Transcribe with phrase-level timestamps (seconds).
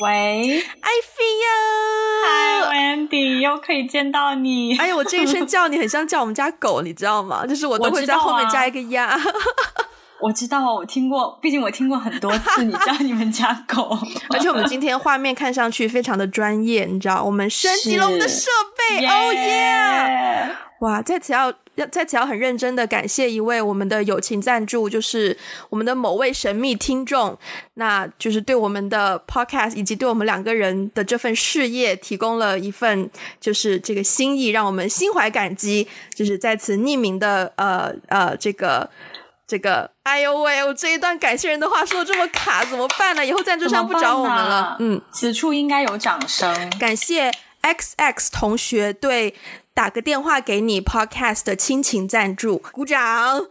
[0.00, 1.48] 喂，艾菲呀！
[2.24, 4.76] 嗨，Wendy，又可以见到你。
[4.78, 7.44] 哎呀，我这一声 叫你很像叫我们家狗，你知道吗？
[7.44, 9.18] 就是我都会在后面加一个呀。
[10.22, 13.98] 我知道，我听过，毕竟我听过很多次 你叫你们家狗。
[14.30, 20.56] 而且我们今天画面看上去非常的专业，你知道，我们升级了我们的设备，哦耶！
[20.80, 21.54] 哇，在此要要
[21.86, 25.36] 在此要很认真的感谢一位我们的友情赞助，就是
[25.70, 27.38] 我们的某位神秘听众，
[27.74, 35.86] 那就是对我们的 podcast 以及对我们两个人的这份事业提供了一份就是这个心意，让我们心怀感激。
[36.14, 38.90] 就是在此匿名的呃呃这个。
[39.50, 40.62] 这个，哎呦喂！
[40.62, 43.24] 我这一段感谢人的话说的这么卡，怎么办呢？
[43.24, 44.76] 以后赞助商不找我们了。
[44.78, 46.54] 嗯，此处应该有掌声。
[46.78, 47.32] 感谢
[47.62, 49.34] X X 同学对
[49.78, 53.46] 打个电话给你 Podcast 的亲情赞助，鼓掌。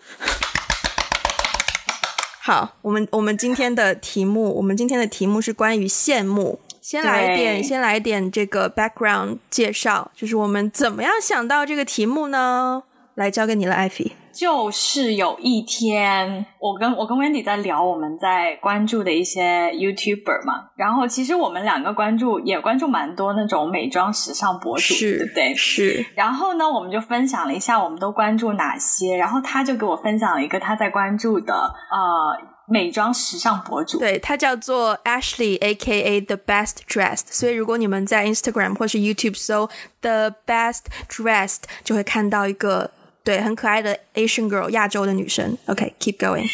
[2.44, 6.60] 好，我们我们今天的题目，我们今天的题目是关于羡慕。
[6.82, 12.84] 先来一点，先来一点这个 background 介绍，就是我们怎么样想到这个题目呢？
[13.18, 14.12] 来，交给你了，艾菲。
[14.32, 25.56] 就是有一天，我跟我跟 Wendy 在聊我们在关注的一些 YouTuber 嘛，然后其实我们两个关注也关注蛮多那种美妆时尚博主，对不对？
[25.56, 26.06] 是。
[26.14, 32.38] 然后呢，我们就分享了一下我们都关注哪些，然后他就给我分享了一个他在关注的呃
[32.68, 36.22] 美妆时尚博主，对他叫做 Ashley，A.K.A.
[36.22, 37.26] The Best Dressed。
[37.32, 39.68] 所以如果你们在 Instagram 或是 YouTube 搜
[40.02, 42.92] The Best Dressed，就会看到一个。
[43.28, 45.58] 对，很可爱的 Asian girl，亚洲的女生。
[45.66, 46.46] OK，keep going。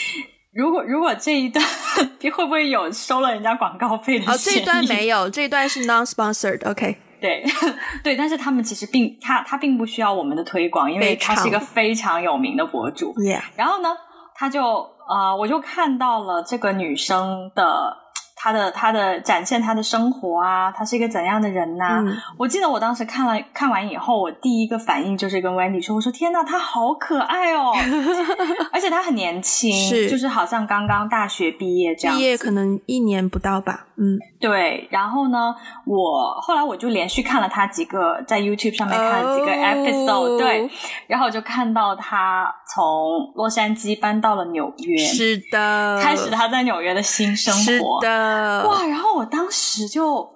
[0.51, 1.63] 如果如果这一段
[2.33, 4.25] 会不会有收了人家广告费的？
[4.25, 6.67] 哦，这一段没有，这一段是 non-sponsored。
[6.67, 7.45] OK，对
[8.03, 13.13] 对，但是他们其实并他他并不需要我们的推广，因为他是一个非常有名的博主。
[13.17, 13.43] Yeah。
[13.55, 13.89] 然后呢，
[14.33, 18.02] 他就呃，我就看到了这个女生的。
[18.43, 22.03] 他的他的展现他的生活啊，他是一个怎样的人呐？
[22.37, 27.71] 我记得我当时看了看完以后，我第一个反应就是跟 Wendy 说：“我说天呐，他好可爱哦，
[28.73, 34.87] 而且他很年轻，是就是好像刚刚大学毕业这样，毕业可能一年不到吧。”嗯，对。
[34.91, 35.53] 然后呢，
[35.85, 40.69] 我后来我就连续看了他几个在 YouTube 上面看了几个 episode，对。
[41.07, 47.61] 然后我就看到他从洛杉矶搬到了纽约，是的，开始他在纽约的新生活，
[48.01, 48.67] 是的。
[48.67, 48.85] 哇！
[48.85, 50.27] 然后我当时就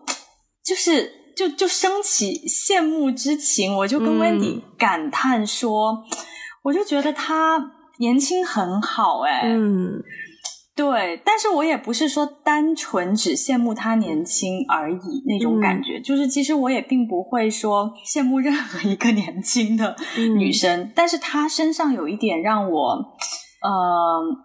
[0.64, 6.04] 就是就就升起羡慕之情，我就跟 Wendy 感叹说，
[6.64, 10.02] 我就觉得他年轻很好，哎，嗯，
[10.78, 11.20] 对。
[11.26, 19.96] 但是我也不是说单纯只羡慕他年轻而已那种感觉，就是其实我也并不会说羡慕任何一个年轻的
[20.38, 23.18] 女生，但是她身上有一点让我。
[23.60, 23.70] 呃，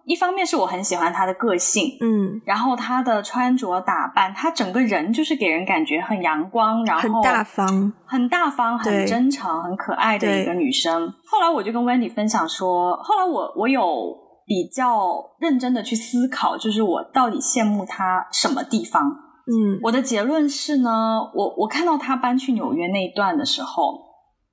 [0.06, 11.12] 一方面是我很喜欢她的个性，嗯，然后她的穿着打扮，她整个人就是给人感觉很阳光，然后很大方，很大方，很真诚，很可爱的一个女生。
[11.26, 14.16] 后来我就跟 Wendy 分享说，后来我我有
[14.52, 19.02] 比较认真的去思考，就是我到底羡慕他什么地方？
[19.46, 20.90] 嗯，我的结论是呢，
[21.34, 23.94] 我我看到他搬去纽约那一段的时候，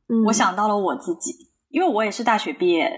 [0.07, 1.33] 嗯，我想到了我自己，
[1.67, 2.89] 因为我也是大学毕业。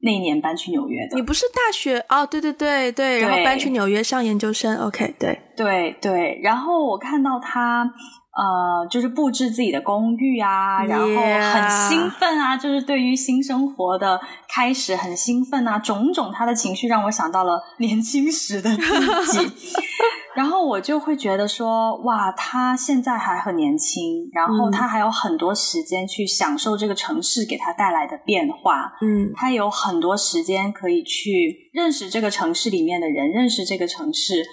[0.00, 2.24] 那一年搬去纽约的，你不是大学哦？
[2.26, 4.76] 对对对对，然后搬去纽约上研究生。
[4.76, 7.90] OK，对对对，然后我看到他
[8.36, 19.72] 呃，就是布置自己的公寓啊，然后很兴奋啊，就是对于新生活的开始很兴奋啊，种种他的情绪让我想到了 年轻时的自己。
[20.36, 28.92] 然后我就会觉得说，哇，他现在还很年轻，然后他还有很多时间去享受这个城市给他带来的变化。
[29.00, 34.44] 嗯，他有很多时间可以去认识这个城市里面的人，认识这个城市，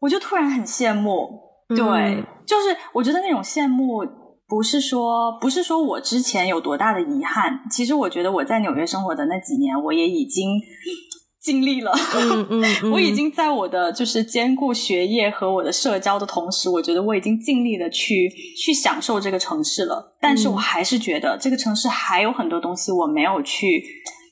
[0.00, 1.47] 我就突然很羡慕。
[1.68, 4.06] 对，就是我觉得那种羡慕，
[4.46, 10.60] 不是说不是说我之前有多大的遗憾，其实我觉得我在纽约生活的那几年，我也已经。
[11.40, 12.46] 尽力了，嗯
[12.82, 20.18] 嗯，我已经在我的就是兼顾学业和我的社交的同时，我觉得我已经尽力的去去享受这个城市了。
[20.20, 23.82] 但是我还是觉得这个城市还有很多东西我没有去，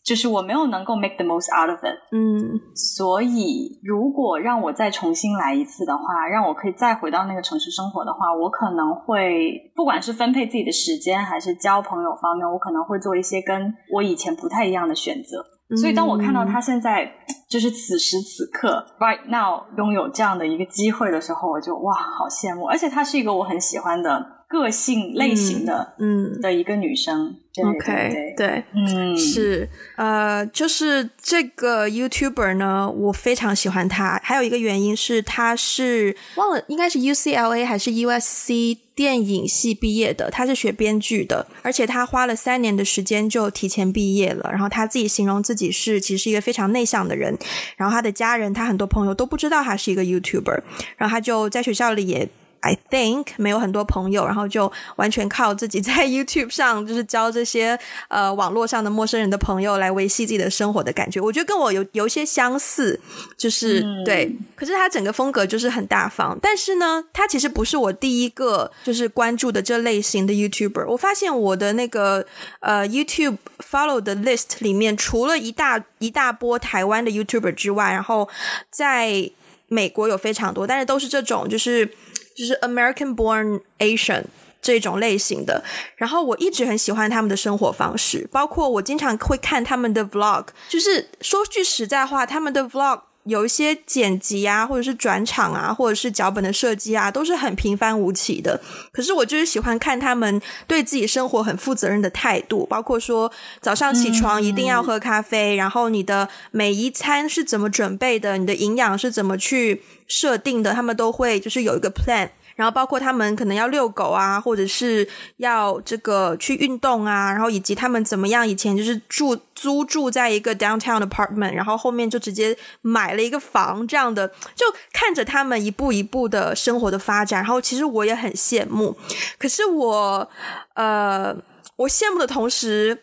[0.07, 1.99] 就是我没有能够 make the most out of it。
[2.13, 15.45] 嗯，所以如果让我再重新来一次的话，让我可以再回到那个城市生活的话，我可能会不管是分配自己的时间，还是交朋友方面，我可能会做一些跟我以前不太一样的选择。
[15.77, 17.11] 所以，当我看到他现在
[17.51, 22.67] 就是此时此刻 right now 拥有这样的一个机会的时候，我就哇，好羡慕！
[22.67, 27.37] 而且他是一个我很喜欢的个性类型的，嗯的一个女生。
[27.65, 29.67] OK，对，嗯，是，
[29.97, 34.21] 呃，就是这个 YouTuber 呢，我非常喜欢他。
[34.23, 44.51] 还有一个原因是，他是忘了应该是 UCLA 还是 USC 电影系毕业的，他是学编剧的，而且他花了三年的时间就提前毕业了。
[44.53, 47.35] 然后他自己形容自己是其实是一个非常内向的人，
[47.79, 50.61] 然后他的家人、他很多朋友都不知道他是一个 YouTuber，
[50.99, 52.29] 然后他就在学校里也。
[52.67, 57.79] I think 没有很多朋友，然后就完全靠自己在 YouTube 上，就是交这些
[58.09, 61.21] 呃网络上的陌生人的朋友来维系自己的生活的感觉。
[61.21, 62.99] 我觉得跟我有有一些相似，
[63.37, 64.37] 就是、对。
[64.57, 70.87] 可是他整个风格就是很大方，但是呢，他其实不是我第一个就是关注的这类型的 YouTuber。
[70.89, 72.27] 我发现我的那个
[72.61, 78.29] 呃 YouTube follow 的 list 里面，除了一大一大波台湾的 YouTuber 之外，然后
[78.71, 79.31] 在
[79.69, 81.89] 美国有非常多，但是都是这种就是。
[82.37, 84.25] 就是 American born Asian
[84.61, 85.63] 这种类型的，
[85.97, 90.47] 然后我一直很喜欢他们的生活方式，包括我经常会看他们的 vlog。
[90.69, 98.61] 就是说句实在话，他们的 vlog 有一些剪辑啊，或者是转场啊，或者是脚本的设计啊，都是很平凡无奇的。
[98.93, 103.31] 可是我就是喜欢看他们对自己生活很负责任的态度，包括说
[103.61, 109.83] 早上起床一定要喝咖啡，然后你的每一餐是怎么准备的，你的营养是怎么去。
[110.09, 115.07] 设定的，他们都会就是有一个 plan，然后包括他们可能要遛狗啊，或者是
[115.37, 124.27] 要这个去运动啊，然后以及他们怎么样以前就是住租住在一个 downtown apartment，然后后面就直接买了一个房这样的，
[124.57, 128.97] 就看着他们一步一步的生活的发展，然后其实我也很羡慕，
[129.39, 130.29] 可是我
[130.75, 131.37] 呃，
[131.77, 133.03] 我羡慕的同时。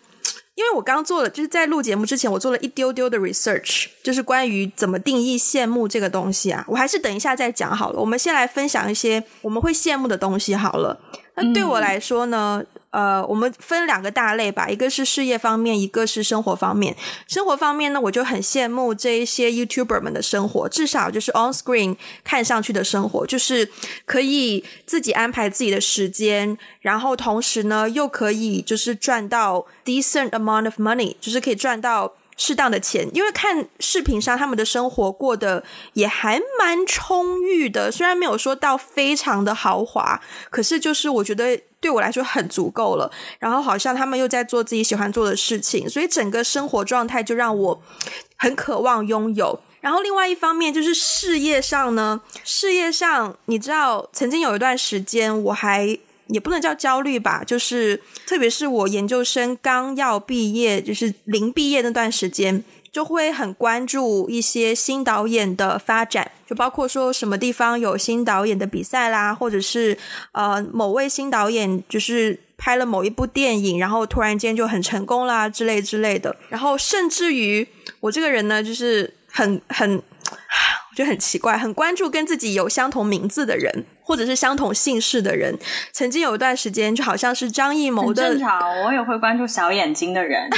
[0.55, 6.63] 因为我刚做了，就是在录节目之前，我做了一丢丢的 research，就是关于怎么定义羡慕这个东西啊。
[6.67, 7.99] 我还是等一下再讲好了。
[7.99, 10.99] 我们先来分享一些我们会羡慕的东西好了。
[11.35, 12.63] 那对我来说呢？
[12.93, 16.95] 呃，我们分两个大类吧，一个是事业方面，一个是生活方面。
[17.27, 23.67] 生活方面呢，我就很羡慕这一些 YouTuber 们的生活，至少就是 on screen 看上去的生活，就是
[24.05, 33.09] 可以自己安排自己的时间，然后同时呢，又可以就是赚到 decent amount of money，就是可以赚到适当的钱。
[33.13, 35.63] 因为看视频上他们的生活过得
[35.93, 41.59] 也还蛮充裕的，虽然没有说到非常的豪华，可是就是我觉得。
[41.83, 47.81] 对我来说很足够了，然后好像他们又在做自己喜欢做的事情，所以整个生活状态就让我
[48.37, 49.59] 很渴望拥有。
[49.81, 62.63] 然后另外一方面就是事业上呢，事业上你知道，曾经有一段时间我还也不能叫焦虑吧，就是特别是我研究生刚要毕业，就是临毕业那段时间。
[62.93, 69.97] 就会很关注一些新导演的发展，就包括说什么地方有新导演的比赛啦，或者是
[70.31, 76.35] 呃某位新导演就是拍了某一部电影，然后突然间就很成功啦之类之类的。
[76.49, 77.67] 然后甚至于
[77.99, 79.99] 我这个人呢，就是很很，
[80.93, 85.57] 我觉得很奇怪，很关注跟自己有相同名字的人，或者是相同姓氏的人。
[85.91, 90.47] 曾经有一段时间，就好像是张艺谋的，正常，我也会关注小眼睛的人。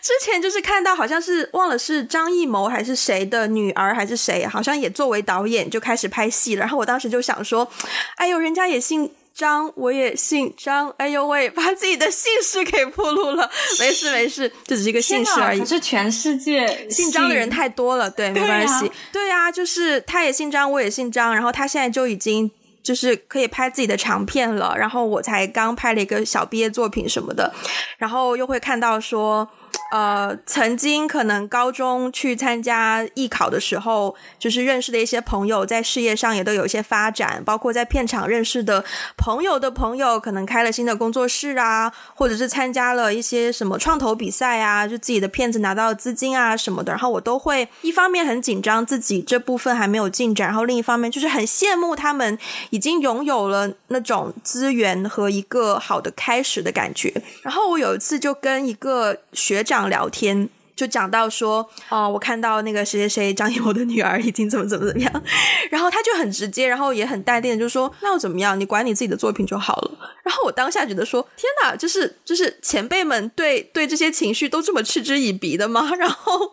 [0.00, 6.60] 之前就是看到好像是忘了是张艺谋还是谁的女儿还是谁，好像也作为导演就开始拍戏了。
[6.60, 7.70] 然后我当时就想说，
[8.16, 13.48] 哎呦，人家也姓张，我也姓张，哎呦喂，把自己的姓氏给暴露了。
[13.78, 15.60] 没事没事，这只是一个姓氏而已。
[15.60, 18.90] 可是全世界姓张的人太多了，对，没关系。
[19.12, 22.50] 对啊，就是他也姓张，我也姓张，然后他现在就已经。
[22.82, 27.52] 就是可以拍自己的长片了，然后我才刚拍了一个小毕业作品什么的，
[27.98, 29.48] 然后又会看到说。
[29.92, 38.84] 呃，曾经可能高中去参加艺考的时候，就是认识的一些朋友，在事业上也都有一些发展，包括在片场认识的
[39.16, 52.36] 朋友的朋友，可能开了新的工作室啊，或者是参加了一些什么创投比赛啊，就自己的片子拿到资金啊什么的，然后我都会一方面很紧张自己这部分还没有进展，然后另一方面就是很羡慕他们
[52.70, 57.22] 已经拥有了那种资源和一个好的开始的感觉。
[57.42, 59.75] 然后我有一次就跟一个学长。
[59.88, 65.22] 聊天就讲到说，哦，我看到那个谁谁谁张艺谋的女儿已经怎么怎么怎么样，
[65.70, 68.58] 然后他就很直接，然后也很淡定的就说，那又怎么样？
[68.58, 69.90] 你管你自己的作品就好了。
[70.22, 75.92] 然后我当下觉得说，天哪，就是就是前辈们对对这些情绪都这么嗤之以鼻的吗？
[75.96, 76.52] 然后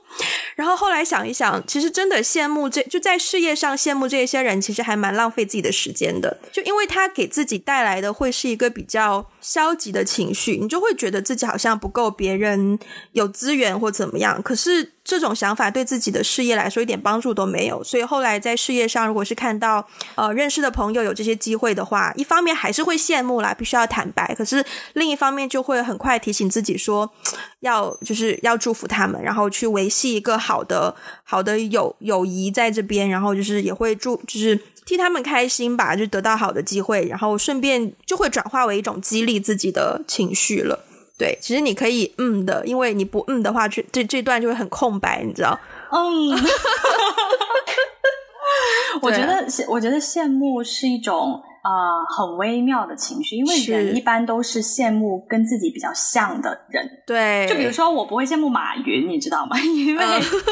[0.55, 12.79] 然后后来想一想，其实真的羡慕这就在事业上羡慕这些人，其实还蛮浪费自己的时间的，就因为他给自己带来的会是一个比较消极的情绪，你就会觉得自己好像不够别人
[13.12, 14.41] 有资源或怎么样。
[14.41, 17.83] 可是这种想法对自己的事业来说一点帮助都没有。
[17.83, 24.33] 所以后来在事业上，如果是看到呃认识的朋友有这些机会的话，一方面还是会羡慕啦，必须要坦白。
[24.36, 27.12] 可是另一方面就会很快提醒自己说，
[27.60, 40.79] 要就是要祝福他们，然后去维系一个好的好的友友谊在这边，然后就是也会祝就是替他们开心吧，就得到好的机会，然后顺便就会转化为一种激励自己的情绪了。
[41.17, 45.58] 对，其实你可以嗯的，因为你不嗯的话，这这这段就会很空白，你知道？
[45.91, 46.32] 嗯，
[49.01, 56.89] 我觉得我觉得羡慕是一种啊很微妙的情绪，因为人一般都是羡慕跟自己比较像的人。
[57.05, 59.58] 对，就比如说我不会羡慕马云，你知道吗？
[59.62, 60.05] 因为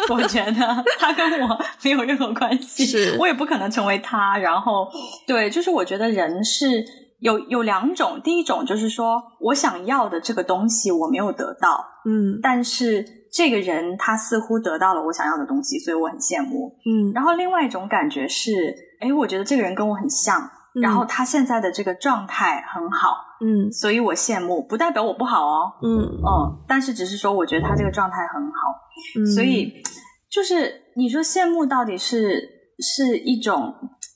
[0.10, 4.38] 我觉得他跟我没有任何关系，是我也不可能成为他。
[4.38, 4.88] 然后，
[5.26, 7.01] 对，就是我觉得人是。
[7.22, 17.14] 有有两种，第一种就是说我想要的这个东西我没有得到，嗯，但是这个人他似乎得到了我想要的东西，所以我很羡慕，嗯。
[17.14, 18.52] 然后另外一种感觉是，
[19.00, 20.50] 哎，我觉得这个人跟我很像，
[20.82, 26.02] 然后他现在的这个状态很好，嗯，所以我羡慕，不代表我不好哦，嗯。
[26.02, 29.72] 嗯，但是只是说我觉得他这个状态很好，嗯，所以
[30.32, 32.42] 就是你说羡慕到底是
[32.80, 33.76] 是一种。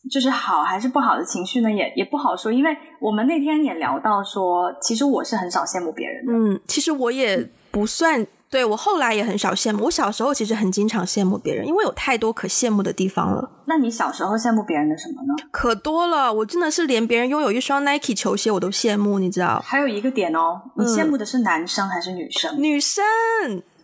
[0.09, 1.71] 就是好还是不好的情绪呢？
[1.71, 6.33] 也也不好说，因为我们那天也聊到说，其实我是很少羡慕别人的。
[6.33, 9.85] 嗯，其实我也不算，对我后来也很少羡慕。
[9.85, 13.49] 我小时候其实很经常羡慕别人，因为有太多可羡慕的地方了。
[13.65, 15.33] 那你小时候羡慕别人的什么呢？
[15.51, 19.59] 可多了，我真的是连别人拥有一双 Nike 球鞋我都羡慕，你知道？
[19.65, 22.61] 还有一个点哦，你羡慕的是男生还是女生？
[22.61, 23.03] 女生，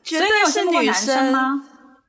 [0.04, 1.64] 绝对是女生吗？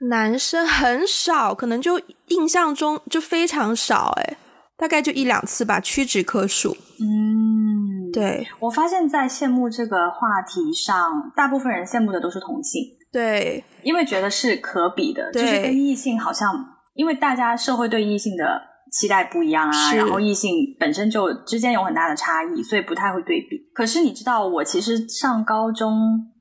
[0.09, 4.37] 男生很少，可能就印象中就非常少，哎，
[4.77, 6.77] 大概就一两次吧，屈指可数。
[6.99, 12.83] 嗯，对，我发现，在羡慕这个话题上，大部分人羡慕的都是同性，
[13.13, 16.53] 对，因为觉得是可比的，就是跟异性好像，
[16.95, 23.57] 因为大家社会对异性的期待不一样啊，然后异性本身就之间有很大的差异，所以不太会对比。
[23.73, 26.32] 可是你知道，我其实上高中。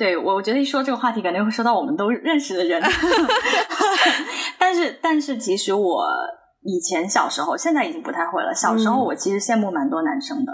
[0.00, 2.80] 对，我觉得一说这个话题，感觉会说到我们都认识的人。
[4.58, 6.06] 但是，但是，其实我
[6.62, 8.54] 以前小时候，现在已经不太会了。
[8.54, 10.52] 小时候，我其实羡慕蛮多男生的。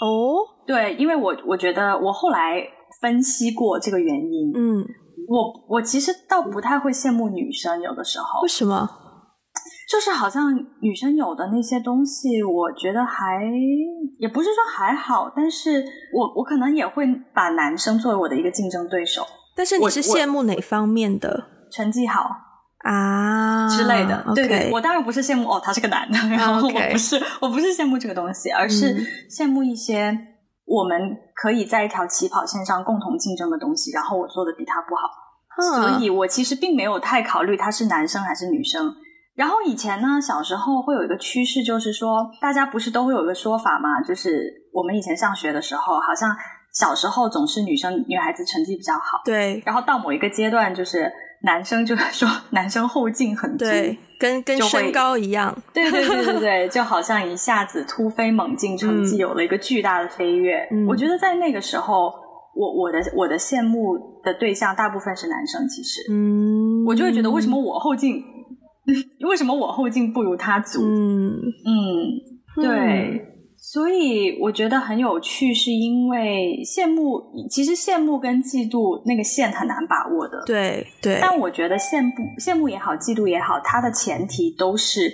[0.00, 2.62] 哦，对，因为我我觉得我后来
[3.00, 4.52] 分析过这个原因。
[4.54, 4.84] 嗯，
[5.26, 8.40] 我我其实倒不太会羡慕女生，有的时候。
[8.42, 8.88] 为什么？
[9.88, 13.40] 就是好像女生有的那些东西，我觉得还
[14.18, 19.24] 也不是说还好，但是我我可能也会把男生作为我的一个竞争对手。
[19.54, 21.44] 但是你是羡慕哪方面的？
[21.70, 22.28] 成绩好
[22.84, 24.24] 啊之类的。
[24.34, 28.96] 对对，我当然不是羡慕哦，他是个男的，然后我不是，我不是羡慕这个东西，而是
[29.30, 30.18] 羡慕一些
[30.64, 30.98] 我们
[31.34, 38.92] 可以在一条起跑线上共同竞争的东西，然后我做的比他不好，所以我其实并没有太考虑他是男生还是女生。
[39.36, 46.34] 然后以前呢，小时候会有一个趋势，就是说，大家不是都会有一个说法嘛，就是我们以前上学的时候，好像
[46.72, 49.62] 小时候总是女生、女孩子成绩比较好，对。
[49.66, 51.12] 然后到某一个阶段，就是
[51.42, 60.66] 男生就说男生后劲很足，对，跟跟身高一样，对对对对对，就好像一下子突飞猛进，成绩有了一个巨大的飞跃。
[60.88, 62.10] 我觉得在那个时候，
[62.54, 68.24] 我我的我的羡慕的对象大部分是男生，其实，嗯，我就会觉得为什么我后劲。
[69.28, 70.80] 为什么我后劲不如他足？
[70.82, 71.32] 嗯
[71.64, 73.20] 嗯，对，
[73.56, 80.42] 所以我觉得很有趣，是因为羡慕，其实羡慕跟嫉妒那个线很难把握的。
[80.46, 85.12] 对对，但我觉得羡慕羡慕也好，嫉妒也好，它的前提都是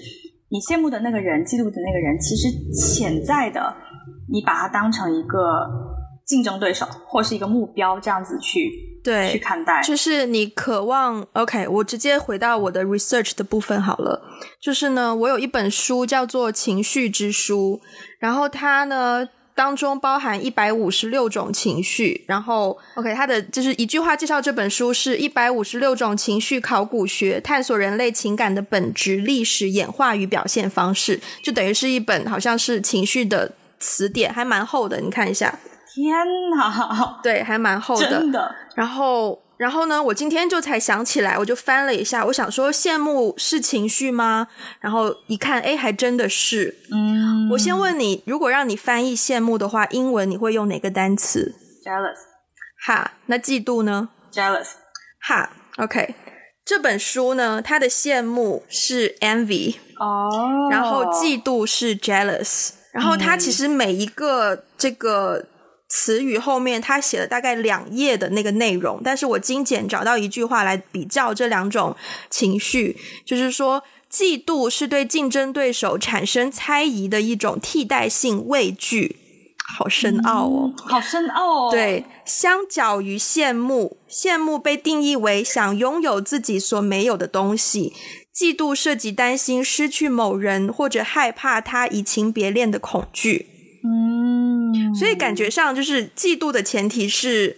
[0.51, 3.75] 你羡慕的那个人，嫉妒的那个人，其实潜在的，
[4.31, 5.39] 你把它当成一个
[6.25, 8.89] 竞争对手或是一个目标，这样子去。
[9.03, 11.27] 对，去看待，就是你渴望。
[11.33, 14.23] OK，我直接回到我的 research 的部分好了。
[14.61, 17.81] 就是呢，我有一本书叫做《情绪之书》，
[18.21, 22.25] 然后它呢当中包含一百五十六种情绪。
[22.29, 33.51] 然后 OK，它的就是一句话介绍这本书是一百五十六种情绪考古学，探索人类情感的本质、历史演化与表现方式，就等于是一本好像是情绪的
[33.81, 35.01] 词典，还蛮厚的。
[35.01, 35.59] 你看一下。
[35.95, 36.17] 天
[36.57, 38.09] 哪， 对，还蛮厚的。
[38.09, 38.55] 真的。
[38.75, 40.03] 然后，然后呢？
[40.03, 44.49] 我今天就才想起来，我就翻了一下，我想说，羡慕是情绪吗？
[44.81, 46.75] 然后一看，哎，还真的是。
[46.91, 47.51] 嗯。
[47.51, 52.17] 我先问你，如果让你翻译羡慕的话，英文你会用哪个单词？Jealous。
[52.87, 54.69] 哈，那嫉妒呢？Jealous。
[55.21, 56.15] 哈，OK。
[56.65, 59.77] 这本书呢，它的羡慕是 envy。
[59.99, 60.69] 哦。
[60.71, 62.71] 然后嫉妒是 jealous。
[62.93, 65.45] 然后它其实每一个这个。
[65.95, 71.95] 词语后面，他写了大概两页的那个内容，但是我精简找到一句话来比较这两种
[72.31, 72.97] 情绪，
[73.27, 79.17] 就是说，嫉妒是对竞争对手产生猜疑的一种替代性畏惧，
[79.77, 81.71] 好深奥哦，好深奥哦。
[81.71, 87.93] 对，相较于羡慕，羡慕被定义为想拥有自己所没有的东西，
[88.35, 93.49] 嫉妒涉及担心失去某人或者害怕他移情别恋的恐惧。
[93.85, 94.12] 嗯，
[94.99, 97.57] 所以感觉上就是嫉妒的前提是，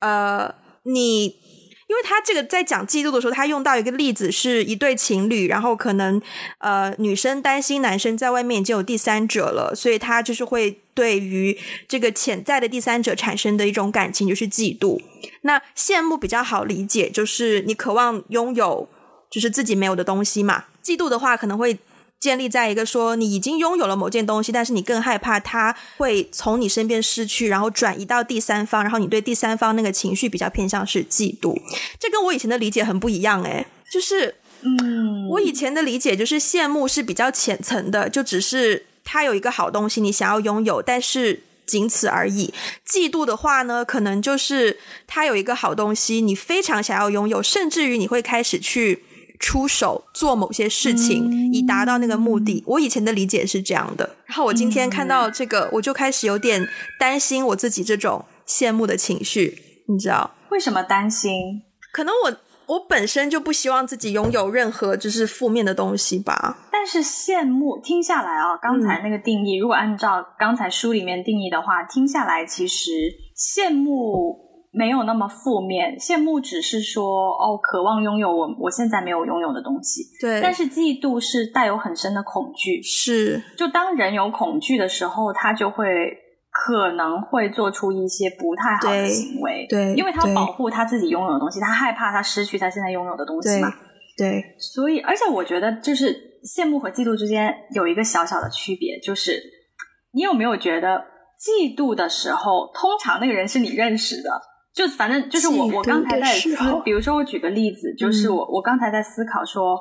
[0.00, 0.54] 呃，
[0.84, 6.20] 你，因为他这个在讲嫉妒的时候，他用到一个例子是一对情侣，然后可能
[6.58, 11.58] 呃女生担心男生在外面已经有第三者了，所以他就是会对于
[11.88, 15.00] 这个潜在的第三者产生的一种感情就是嫉妒。
[15.42, 18.88] 那羡慕比较好理解，就是你渴望拥有
[19.30, 20.64] 就是自己没有的东西嘛。
[20.84, 21.78] 嫉妒的话可能会。
[22.18, 31.56] 建立在一个说你已经拥有了某件东西，但是你更害怕它会从你身边失去，然后转移到第三方，然后你对第三方那个情绪比较偏向是嫉妒。
[32.00, 42.52] 这跟我以前的理解很不一样诶，就是嗯，我以前的理解就是羡慕是比较浅层的，就只是他有一个好东西你想要拥有，但是仅此而已。
[42.88, 49.04] 嫉妒的话呢，可能就是他有一个好东西你非常想要拥有，甚至于你会开始去。
[49.38, 52.62] 出手做某些事情，以达到那个目的。
[52.66, 56.66] 我以前的理解是这样的，然后我今天看到这个，我就开始有点
[56.98, 59.84] 担心我自己这种羡慕的情绪。
[59.88, 61.62] 你知道为什么担心？
[61.92, 66.66] 可能我我本身就不希望自己拥有任何就是负面的东西吧。
[66.72, 72.90] 但是羡慕听下来啊，刚才那个定义，如果按照刚才书里面定义的话，听下来其实
[73.36, 74.45] 羡慕。
[74.76, 80.02] 没有那么负面，羡慕只是说哦，渴望拥有我我现在没有拥有的东西。
[80.20, 82.82] 对，但是嫉妒是带有很深的恐惧。
[82.82, 85.86] 是，就当人有恐惧的时候，他就会
[86.50, 89.66] 可能会做出一些不太好的行为。
[89.66, 93.72] 对，因为他保护他自己拥有的东西，他害怕他失去他现在拥有的东西嘛。
[94.18, 96.14] 对，所以，而且我觉得，就是
[96.44, 99.42] 羡慕和嫉妒之间有一个小小的区别，就是
[100.12, 101.02] 你有没有觉得，
[101.40, 104.30] 嫉妒的时候，通常那个人是你认识的。
[104.76, 106.54] 就反正就是我，我刚才在思，
[106.84, 109.74] 比如说我举个例子，就是我我刚才在思考说，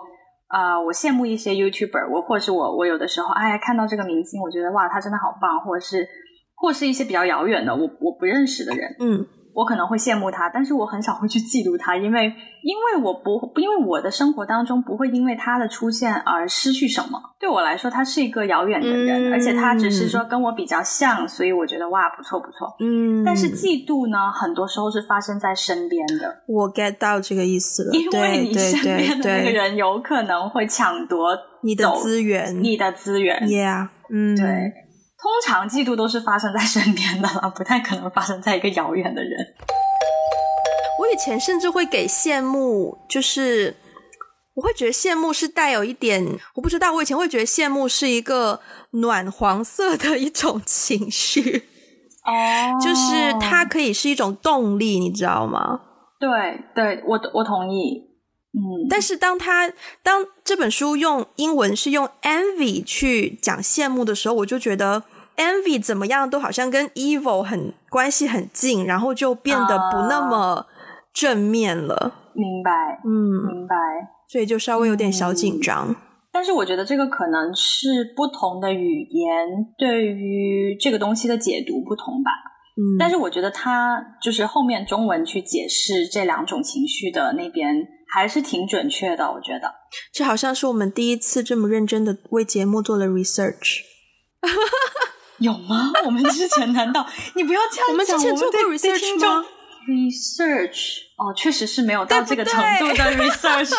[0.48, 6.08] 啊，我羡慕一些 YouTuber，我或是我我有的时候，哎，看到这个明星，我觉得哇，他真的好棒，或者是
[6.56, 9.28] 或是一些比较遥远的我我不认识的人，嗯。
[9.56, 12.26] 我可能会羡慕他，但是我很少会去嫉妒他，因为
[12.62, 17.18] 因为我不因为我的生活当中不会因为他的出现而失去什么。
[17.39, 22.76] 对我来说，他是一个遥远的人，而且他只是说跟我比较像，所以我觉得哇，不错不错。
[22.82, 26.44] 嗯，但是嫉妒呢，很多时候是发生在身边的。
[26.48, 33.41] 我 get 到这个意思了，因为你身边的那个人有可能会抢夺你的资源，你的资源。
[33.48, 34.85] Yeah，嗯，对。
[35.17, 39.32] 通常嫉妒都是发生在身边的了， 不太可能发生在一个遥远的人。
[40.99, 43.75] 我以前甚至会给羡慕，就是
[44.56, 46.25] 我会觉得羡慕是带有一点，
[46.56, 48.60] 我不知道，我以前会觉得羡慕是一个
[48.91, 51.63] 暖黄色的一种情绪，
[52.25, 55.82] 哦，就是它可以是一种动力，你知道吗？
[56.19, 58.14] 对，对我我同意。
[58.58, 59.70] 嗯，但是当他
[60.02, 65.04] 当这本书用英文是用 envy 去讲羡慕的时候，我就觉得
[65.36, 70.68] envy 怎么样都好像跟 evil 很关系很近，然后就变得不那么
[71.13, 72.13] 正面了。
[72.34, 72.72] 明白，
[73.04, 73.76] 嗯，明白。
[74.30, 75.94] 所以就稍微有点小紧张。
[76.32, 82.32] 但是我觉得这个可能是不同的语言对于这个东西的解读不同吧。
[82.78, 87.86] 嗯，但是我觉得他就是后面中文去解释这两种情绪的那边。
[88.15, 89.69] 还是挺准确的，我觉得。
[90.13, 93.82] 这好像是我们第一次这么认真的为节目做了 research，
[95.39, 95.91] 有吗？
[96.06, 97.91] 我们之前难道你不要这样讲？
[97.91, 99.43] 我们之前做过 research 吗
[99.89, 103.73] ？research 哦，确实是没有到这个程度的 research。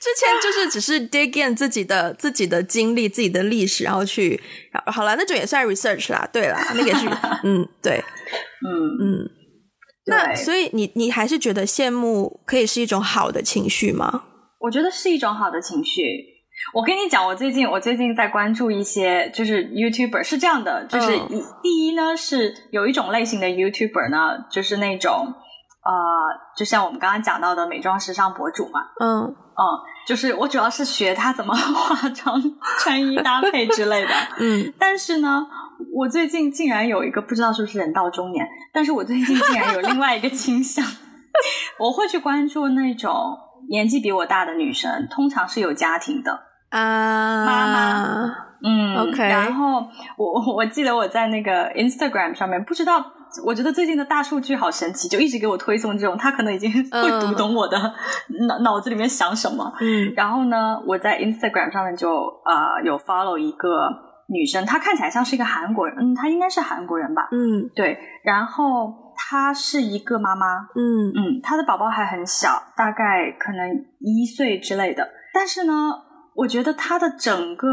[0.00, 4.42] 之前就是只是 dig in 自己的自己的经历、自己的历史，然后去
[4.86, 6.28] 好了，那种也算 research 啦。
[6.32, 7.06] 对啦，那个是
[7.44, 8.02] 嗯，对，
[8.66, 9.30] 嗯嗯。
[10.06, 14.24] 那所以你你还是觉得羡慕可以是一种好的情绪吗？
[14.58, 16.02] 我觉得是一种好的情绪。
[16.74, 21.18] 我跟你讲，我最近我最近在关注一些就是 YouTuber，是这样的，就是
[21.62, 25.12] 第一呢是有一种类型的 YouTuber 呢，就是那种
[25.84, 25.92] 呃，
[26.56, 29.62] 就像我们刚刚讲到的美妆时尚博主嘛，嗯嗯，
[30.06, 32.40] 就是我主要是学他怎么化妆、
[32.78, 35.46] 穿衣搭配之类的，嗯，但是呢。
[35.94, 40.84] 我最近竟然有一个不知道是不是人到中年，但是我最近竟然有另外一个倾向，
[41.78, 43.36] 我会去关注那种
[43.68, 46.32] 年纪比我大的女生，通常是有家庭的，
[46.70, 49.22] 啊妈妈，嗯，OK。
[49.22, 53.04] 然后我我记得我在那个 Instagram 上面，不知道，
[53.44, 57.76] 我觉得最近的大数据好神奇，就一直给我推送这种，他可能已经会读懂我的
[58.46, 59.72] 脑脑子里面想什么。
[59.80, 62.10] 嗯，然后呢，我在 Instagram 上面就
[62.44, 63.68] 呃有 follow 一个
[64.32, 67.28] 女生，她看起来像是一个韩国人，嗯，她应该是韩国人吧？
[67.30, 67.98] 嗯，对。
[68.24, 73.68] 然后她是一个妈妈，嗯嗯，她的宝宝还很小，大概可能
[74.00, 75.06] 一岁之类的。
[75.34, 75.92] 但是呢，
[76.34, 77.68] 我觉得她的整个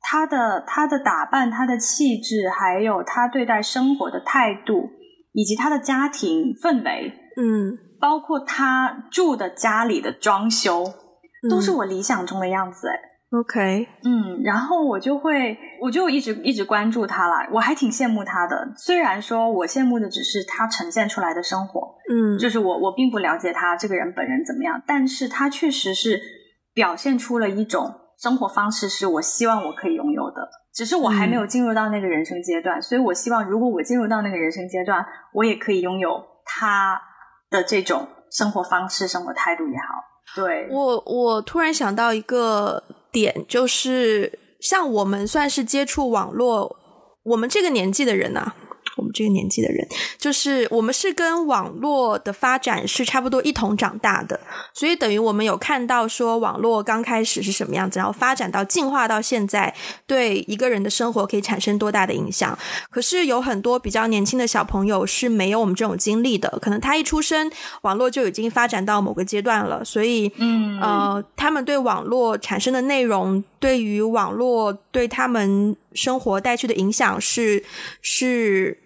[0.00, 4.90] 她的她的打扮、她的气质，还有她对待生活的态度，
[5.32, 10.84] 以及她的家庭氛围，嗯，包括她住的家里的装修，
[11.50, 12.88] 都是嗯我理想中的样子。
[12.88, 12.98] 哎，
[13.30, 18.72] OK，嗯，然后我就会，我就一直一直关注他啦，我还挺羡慕他的。
[18.76, 26.18] 虽然说我羡慕的只是他呈现出来的生活，嗯，就是我我并不了解他这个人本人怎么样，但是他确实是
[26.72, 30.48] 表现出了一种生活方式，是我希望我可以拥有的。
[30.72, 36.98] 只是我还没有进入到那个人生阶段，所以我希望如果我进入到那个人生阶段，我也可以拥有他
[37.50, 39.84] 的这种生活方式、生活态度也好。
[40.36, 46.76] 对，我我突然想到一个点，就是像我们算是接触网络，
[47.22, 48.52] 我们这个年纪的人呐、
[48.98, 49.86] 我们这个年纪的人，
[50.18, 54.38] 就是我们是跟网络的发展是差不多一同长大的，
[54.74, 59.74] 所以等于我们有看到说网络刚开始是什么样子，然后发展到进化到现在，
[60.06, 62.58] 对一个人的生活可以产生多大的影响。
[62.90, 67.50] 可是有很多比较年轻的小朋友是没有我们这种经历的，可能他一出生，
[67.82, 77.62] 网络就已经发展到某个阶段了，所以嗯呃，他们对网络产生的内容，对于网络对他们生活带去的影响是
[78.02, 78.78] 是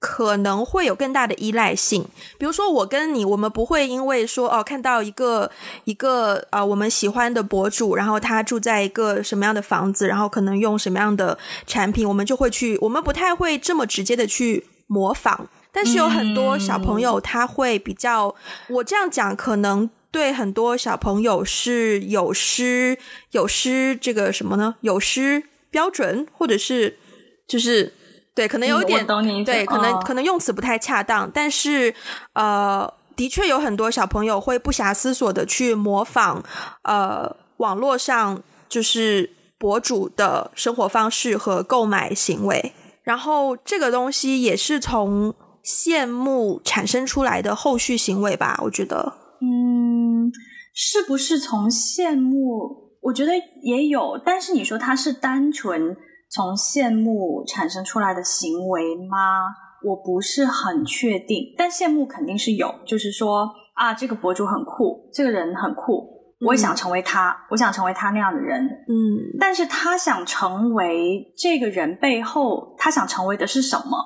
[0.00, 2.04] 可能会有更大的依赖性。
[2.38, 5.48] 比如说，我跟你，我们不会因为说哦，看到一个
[5.84, 15.48] 一个呃我们喜欢的博主，然后他住在一个什么样的房子，然后可能用什么样的产品，我们就会去，我们不太会这么直接的去模仿。
[15.70, 18.34] 但是有很多小朋友他会比较，
[18.68, 22.98] 我这样讲可能对很多小朋友是有失
[23.30, 24.74] 有失这个什么呢？
[24.80, 26.98] 有失标准，或者是
[27.46, 27.94] 就是
[28.34, 29.06] 对，可能有嗯点
[29.44, 31.94] 对，可能、哦可能用词不太恰当，但是
[32.34, 36.42] 呃，的确有很多小朋友会不暇思索的去模仿
[36.84, 49.12] 呃网络上就是博主的生活方式和购买行为，然后这个东西也是从羡慕产生出来的后续行为吧，我觉得。
[49.42, 50.30] 嗯，
[50.72, 52.90] 是不是从羡慕？
[53.02, 55.96] 我觉得也有，但是你说它是单纯
[56.30, 59.48] 从羡慕产生出来的行为吗？
[59.82, 66.06] 我不是很确定，但羡慕肯定是有，就是说啊，这个博主很酷，这个人很酷，
[66.46, 68.62] 我也想成为他，我想成为他那样的人。
[68.62, 73.96] 嗯但是他想成为这个人背后，他想成为的是什么？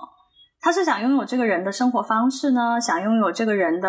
[0.61, 2.81] 他是想拥有这个人的生活方式呢？
[2.81, 3.89] 想拥有这个人的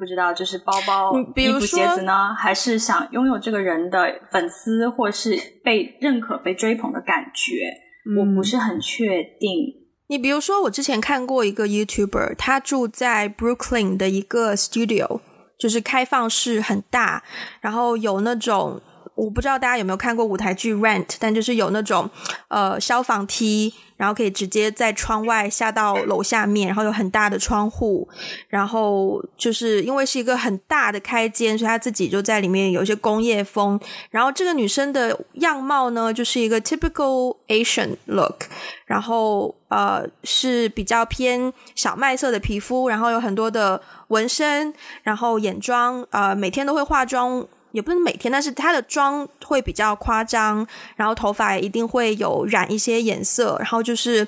[0.00, 2.34] 不知道，就是包包嗯、比衣服、如说鞋子呢？
[2.34, 7.70] 还是想拥有这个人的粉丝，或是被认可、被追捧的感觉？
[8.18, 9.76] 我不是很确定。
[10.08, 15.20] 你比如说，我之前看过一个 YouTuber，他住在 Brooklyn 的一个 studio，
[15.58, 17.22] 就是开放式很大，
[17.60, 18.80] 然后有那种
[19.14, 22.08] 我不知道大家有没有看过舞台剧 Rent，但就是有那种
[22.48, 28.08] 呃消防梯，然后可以直接在窗外下到楼下面，然后有很大的窗户，
[28.48, 33.78] 然后就是因为是一个很大的开间，所以她自己就在里面有一些工业风。
[34.08, 38.44] 然后这个女生的样貌呢，就是一个 typical Asian look，
[38.86, 47.46] 然后呃是比较偏小麦色的皮肤，然后有很多的纹身，然后眼妆，呃每天都会化妆。
[47.72, 54.26] 也不是每天，但是她的妆会比较夸张，然后头发也一定会有染一些颜色，然后就是，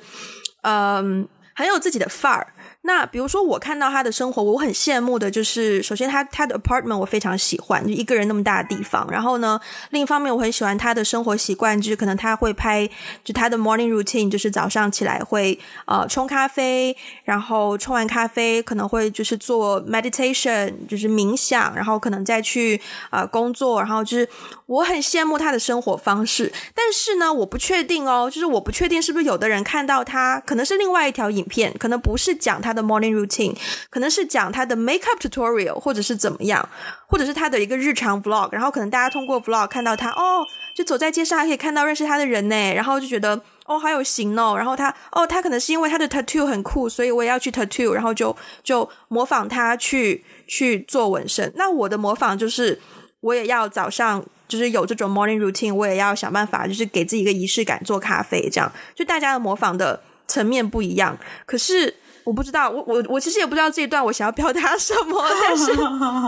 [0.63, 2.52] 嗯、很有自己的范儿。
[2.85, 9.07] 那比如说，我看到他的生活，我很羡慕的就是，首先他他的 apartment 我非常喜欢，就一个人那么大的地方。
[9.09, 12.89] 然后呢，另一方面我很喜欢他的生活习惯，就是可能他会拍，
[13.23, 24.29] 就他的 morning routine，就是早上起来会呃冲咖啡，然后冲完咖啡可能会就是做 meditation，就是冥想，然后可能再去呃工作，然后就是
[24.73, 26.53] 我很羡慕他的生活方式。
[26.75, 33.55] 但是呢，我不确定哦，就是我不确定是不是有的人看到他，可能是另外一条影片，可能不是讲他的 morning routine，
[33.91, 36.67] 可能是讲他的 makeup tutorial，或者是怎么样，
[37.07, 43.41] 或者是他的一个日常 vlog，然后可能大家通过 vlog 看到他哦，就走在街上还可以看到认识他的人呢，然后就觉得。
[43.65, 44.57] 哦，好有型哦！
[44.57, 51.51] 然后他，哦，他可能是因为他的 tattoo 很酷，所以我也要去 tattoo，然后就就模仿他去去做纹身。
[51.55, 52.79] 那我的模仿就是，
[53.21, 58.71] 我也要早上就是有这种 morning routine，我也要想办法，就是给自己一个仪式感，做咖啡这样。
[58.95, 65.75] 就大家的模仿的层面不一样，可是我不知道，我我我其实也不知道这一段我想要表达什么，但是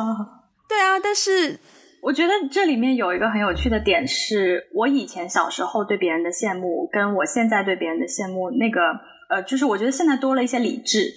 [0.67, 1.61] 对啊，但是
[2.01, 8.81] 我觉得这里面有一个很有趣的点，是我以前小时候对别人的羡慕，跟我现在对别人的羡慕，那个
[9.29, 11.13] 呃，就是我觉得现在多了一些理智。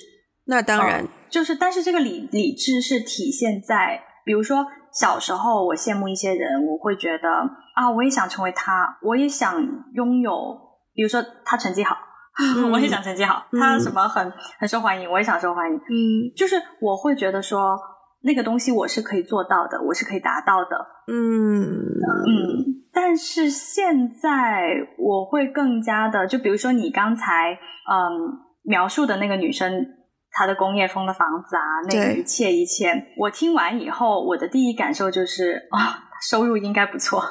[0.47, 4.65] 那当然，就是，但是这个理理智是体现在，比如说
[4.99, 7.29] 小时候我羡慕一些人，我会觉得
[7.75, 10.57] 啊，我也想成为他，我也想拥有，
[10.95, 11.95] 比如说他成绩好，
[12.73, 17.77] 我也想成绩好，他什么很很受欢迎，我也想受欢迎，嗯，就是我会觉得说
[18.23, 21.61] 那个东西我是可以做到的，我是可以达到的，嗯。
[21.61, 29.96] 嗯，但是现在我会更加的，就比如说你刚才嗯描述的那个女生。
[30.37, 35.97] 他的工业风的房子啊，那一切一切，我听完以后，我的第一感受就是，啊，
[36.29, 37.23] 收入应该不错，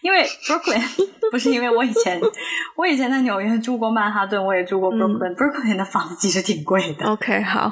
[0.00, 0.82] 因为 Brooklyn
[1.30, 2.18] 不是因为我以前，
[2.74, 7.04] 我以前在纽约住过曼哈顿，我也住过 Brooklyn，Brooklyn 的房子其实挺贵的。
[7.04, 7.70] OK，好，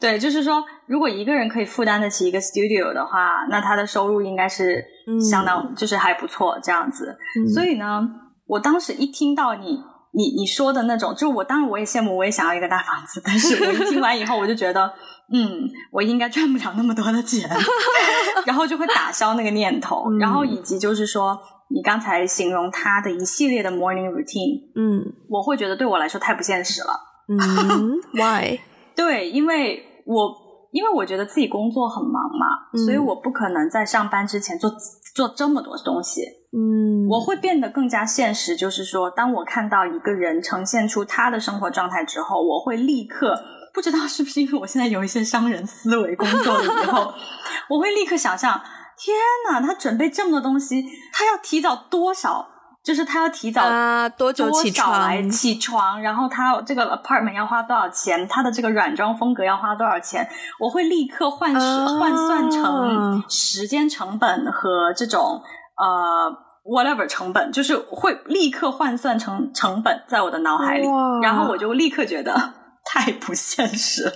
[0.00, 4.84] 对，就是说，如果一个人可以负担得起一个 studio 的话，那他的收入应该是
[5.30, 7.16] 相当，就是还不错这样子。
[7.54, 8.02] 所以呢，
[8.48, 9.78] 我当时一听到你。
[10.14, 14.92] 你你说的那种，就我当然我也羡慕，我也想要一个大房子，但是我一听完以后，我就觉得，
[15.32, 17.48] 嗯，我应该赚不了那么多的钱，
[18.46, 20.04] 然后就会打消那个念头。
[20.20, 21.36] 然后以及就是说，
[21.68, 27.00] 你刚才形容他的一系列的 morning routine，嗯，我会觉得对我来说太不现实了。
[27.28, 28.60] 嗯， Why？
[28.94, 30.43] 对，因为我
[30.74, 34.68] 因为我觉得自己工作很忙嘛，所以我不可能在上班之前做
[35.14, 36.22] 做这么多东西。
[36.52, 43.40] 嗯，我会变得更加现实，就是说，当我看到一个人呈现出他的生活状态之后，我会立刻
[43.72, 47.14] 不知道是不是因为我现在有一些商人思维工作了以后，
[47.70, 48.60] 我会立刻想象，
[48.98, 49.16] 天
[49.48, 52.48] 哪，他准备这么多东西，他要提早多少？
[52.84, 55.30] 就是他要提早啊多久起床？
[55.30, 58.28] 起床，然后他这个 apartment 要花多少钱？
[58.28, 60.28] 他的这个软装风格要花多少钱？
[60.60, 65.40] 我会立刻换换算成时间成本和这种
[65.76, 66.44] 呃。
[66.66, 70.86] whatever 成本就是会立刻换算成成本在我的脑海里，
[71.22, 72.32] 然后我就立刻觉得
[72.90, 74.10] 太不现实。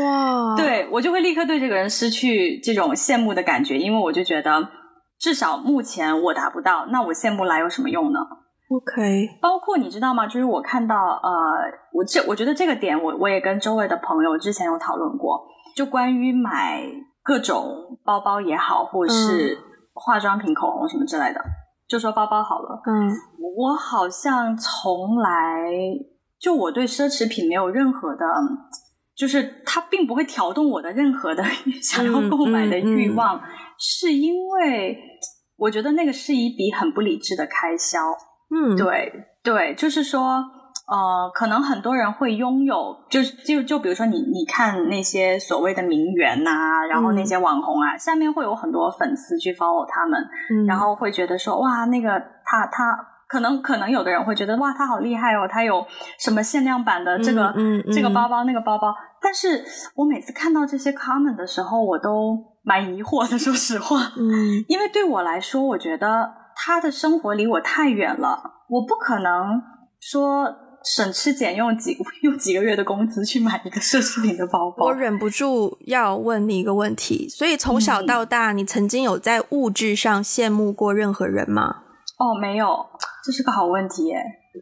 [0.00, 0.54] 哇！
[0.56, 4.68] 对我就会立刻对这个人失去这种羡慕的感觉，因为我就觉得
[5.18, 8.20] 至少目前我达不到，那我羡慕来有什么用呢
[8.70, 10.26] ？OK，包括你知道吗？
[10.26, 11.30] 就是我看到呃，
[11.92, 16.82] 我这我觉得这个点，我我也跟周围的朋友之前有讨论过，就关于买
[17.22, 19.58] 各种包包也好，或是。
[20.00, 21.40] 化妆品、口红什么之类的，
[21.88, 22.80] 就说包包好了。
[22.86, 23.10] 嗯，
[23.56, 25.68] 我好像从来
[26.38, 28.24] 就我对奢侈品没有任何的，
[29.16, 31.42] 就是它并不会挑动我的任何的
[31.82, 33.40] 想要购买的欲望，
[33.78, 34.98] 是因为
[35.56, 37.98] 我觉得那个是一笔很不理智的开销。
[38.50, 39.12] 嗯，对
[39.42, 40.44] 对，就是说。
[40.90, 46.50] 呃，可能很多人会拥有，就是就就比如说你你看那些所谓的名媛呐，
[46.88, 50.18] 然后那些网红啊，下面会有很多粉丝去 follow 他们，
[50.66, 52.84] 然后会觉得说哇，那个他他
[53.28, 55.86] 可能可能有的人会觉得哇，他好厉害哦，他有
[56.18, 59.64] 什么限量版的这个嗯这个包包那个包包，但是
[59.94, 69.62] 我每次看到这些 comment 的时候，我都蛮疑惑的，说实话，嗯，因为对我来说，我觉得他的生活离我太远了，我不可能
[70.00, 70.64] 说。
[70.84, 77.28] 省吃俭用几用几个月的工资去买一个奢侈品的包包，我忍不住要问你一个问题。
[77.28, 81.82] 所以从小到大，你曾经有在物质上羡慕过任何人吗？
[82.18, 82.86] 哦，没有，
[83.24, 84.16] 这是个好问题耶。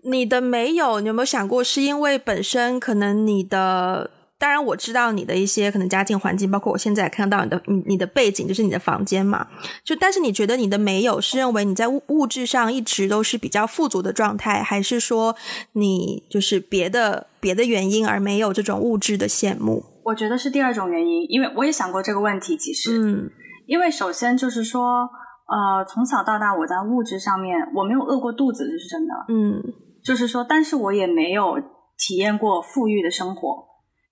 [0.04, 4.10] 你的没有，你有没有想过是因为本身可能你的？
[4.38, 9.46] 当然我知道你的一些可能家境环境，包括我现在看到你的你你的背景就是你的房间嘛。
[9.82, 15.34] 就但是你觉得你的没有是认为你在物物质上一直都是比较富足的状态，还是说
[15.72, 19.82] 你就是别的别的原因而没有这种物质的羡慕？
[20.04, 22.58] 我觉得是第二种原因，因为我也想过这个问题。
[22.58, 23.30] 其实，嗯，
[23.66, 25.08] 因为首先就是说，
[25.48, 29.14] 呃，从小到大我在物质上面我没有饿过肚子，这是真的。
[29.28, 29.62] 嗯，
[30.04, 31.56] 就是说，但是我也没有
[31.96, 33.64] 体验过富裕的生活。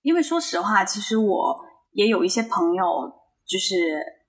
[0.03, 1.57] 因为说实话，其实我
[1.93, 2.85] 也有一些朋友，
[3.47, 3.75] 就是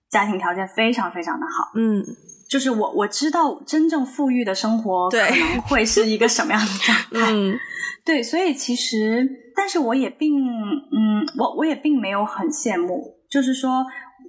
[0.09, 2.01] 家庭条件非常非常的好，嗯，
[2.49, 7.59] 就是我我知道真正富裕的生活可能会是一个什么样的状 态，嗯，
[8.05, 13.85] 对，所以其实，但是我也并，嗯，我我也并没有很羡慕，就是说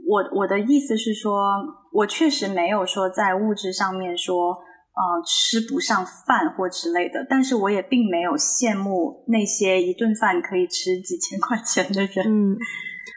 [0.06, 1.34] 我我的意思是说，
[1.92, 4.56] 我确实没有说在物质上面说。
[4.96, 12.24] 呃，吃不上饭或之类的，但是我也并没有羡慕那些一顿饭可以吃几千块钱的人。
[12.26, 12.56] 嗯，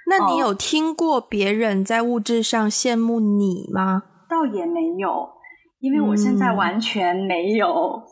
[0.07, 4.03] 那你有听过别人在物质上羡慕你吗？
[4.29, 5.29] 倒也没有，
[5.79, 8.03] 因为我现在完全没有，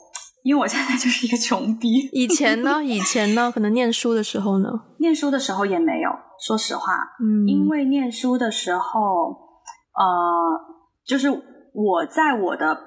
[0.45, 2.07] 因为我现在就是一个穷逼。
[2.13, 2.79] 以前呢？
[2.81, 3.51] 以前呢？
[3.53, 4.69] 可能念书的时候呢？
[4.99, 6.09] 念书的时候也没有，
[6.45, 8.99] 说实话，嗯，因为念书的时候，
[9.93, 10.05] 呃，
[11.05, 11.29] 就是
[11.73, 12.77] 我在我的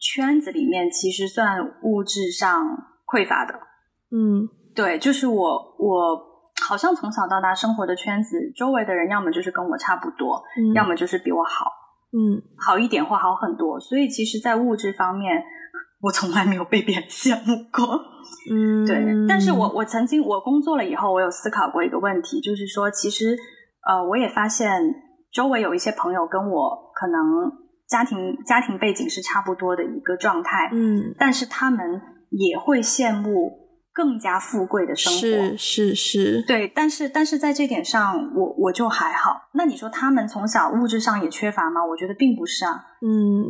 [0.00, 2.64] 圈子里面，其实算物质上
[3.06, 3.54] 匮乏的，
[4.10, 6.30] 嗯，对，就是我我。
[6.62, 10.40] 好像从小到大生活的圈子，周围的人要么就是跟我差不多，
[10.74, 11.64] 要么就是比我好，
[12.12, 13.80] 嗯，好一点或好很多。
[13.80, 15.42] 所以其实，在物质方面，
[16.00, 18.00] 我从来没有被别人羡慕过，
[18.50, 19.04] 嗯， 对。
[19.28, 23.36] 但是我我曾经我工作了以后，我有思考过一个问题，就是说，其实
[23.88, 24.80] 呃，我也发现
[25.32, 27.50] 周围有一些朋友跟我可能
[27.88, 33.58] 家庭家庭背景是差不多的一个状态，嗯，但是他们也会羡慕。
[33.92, 39.32] 更加富贵的生活是是是，对，但是但是在这点上，我我就还好。
[39.52, 41.84] 那你说他们从小物质上也缺乏吗？
[41.84, 42.70] 我觉得并不是啊。
[43.02, 43.44] 嗯，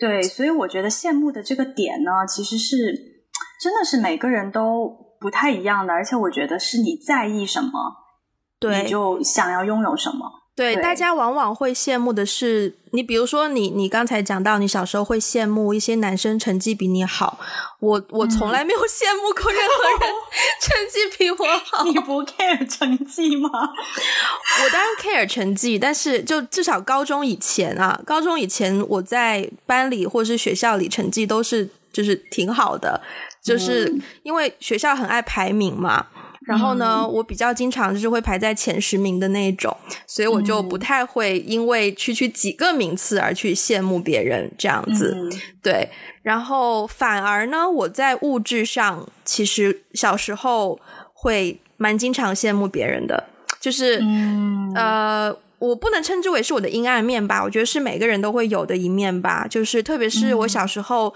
[0.00, 2.76] 对，所以我觉得羡慕的这个点呢，其实是
[3.60, 4.88] 真的是每个人都
[5.20, 7.70] 不太一样的，而且我觉得是你在意什么，
[8.58, 10.39] 对，你就想要拥有什么。
[10.60, 17.40] 对，大家往往会羡慕的是你，比如说你，你刚才讲到你小时候会羡慕一些男生成绩比你好，
[17.78, 20.14] 我我从来没有羡慕过任何人
[20.60, 21.82] 成绩比我好。
[21.84, 23.48] 你不 care 成绩吗？
[23.50, 33.00] 我当然 care 成绩，但是就至少高中以前啊，高中以前我在班里或是学校里成绩都是就是挺好的，
[33.42, 33.90] 就是
[34.22, 36.06] 因为学校很爱排名嘛。
[36.46, 39.76] 然后呢，我比较经常就是会排在前十名的那种，
[40.06, 45.16] 所以我就不太会因为区区几个名次而去羡慕别人这样子。
[45.62, 45.88] 对，
[46.22, 50.80] 然后反而呢，我在物质上其实小时候
[51.12, 53.24] 会蛮经常羡慕别人的，
[53.60, 54.02] 就是
[54.74, 55.36] 呃。
[55.60, 59.46] 我不能称之为是我的阴暗面吧，我觉得是每个人都会有的一面吧。
[59.46, 61.12] 就是特别是我小时候，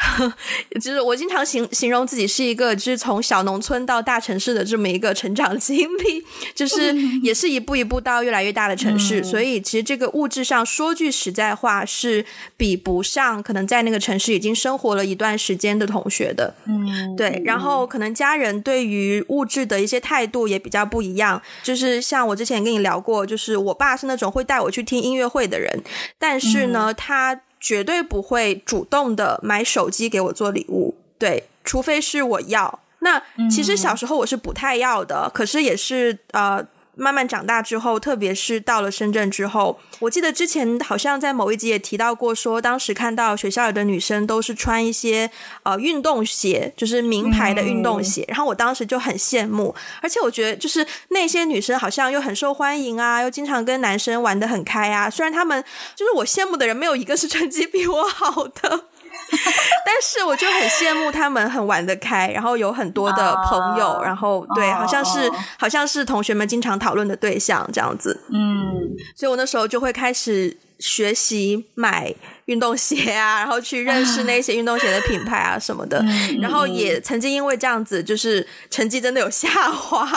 [0.80, 9.24] 就是我经常形形容自己是一个，就是从小农村到大城市的这么一个成长经历，就是也是一步一步到越来越大的城市。
[9.24, 12.24] 所以其实这个物质上说句实在话，是
[12.56, 16.54] 比不上可能在那个城市已经生活了一段时间的同学的。
[16.66, 17.42] 嗯，对。
[17.44, 21.42] 然后可能家人对于物质的一些态度也比较不一样。
[21.64, 23.74] 就是像我之前跟你聊过，就是我。
[23.80, 25.82] 爸是那种会带我去听音乐会的人，
[26.18, 32.80] 但是呢，他绝对不会主动的买手机给我做礼物，对，除非是我要。
[33.00, 36.66] 那其实小时候我是不太要的，可是也是呃。
[36.96, 45.30] 慢慢长大之后，特别是到了深圳之后，我记得之前好像在某一集也提到过，说当时看到学校里的女生都是穿一些
[45.62, 58.84] 呃运动鞋，就是名牌的运动鞋，然后我当时就很羡慕，而且我觉得就是那些女生好像又很受欢迎啊，又经常跟男生玩的很开啊，虽然他们就是我羡慕的人没有一个是成绩比我好的。
[59.86, 68.20] 但是我就很羡慕他们很玩得开，然后有很多的朋友，然后对，好像是好像是同学们经常讨论的对象这样子。
[68.32, 72.14] 嗯，所以我那时候就会开始学习买
[72.46, 76.04] 运动鞋啊，然后去认识那些运动鞋的品牌啊什么的。
[76.40, 80.06] 然后也曾经因为这样子，就是成绩真的有下滑。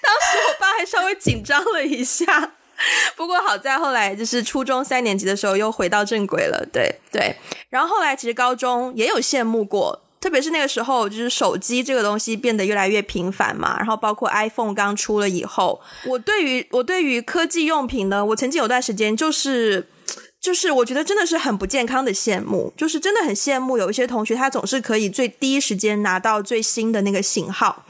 [0.00, 2.52] 当时我爸还稍微紧张了一下。
[3.16, 7.34] 不过好在后来就是初中三年级的时候又回到正轨了，对对。
[7.70, 19.88] 然后后来其实高中也有羡慕过，特别是那个时候就是手机这个东西变得越来越频繁嘛，然后包括 iPhone 刚出了以后，我对于我对于科技用品呢，我曾经有段时间就是
[20.40, 27.84] 就是我觉得真的是很不健康的羡慕，就是真的很羡慕有一些同学他总是可以最第一时间拿到最新的那个型号，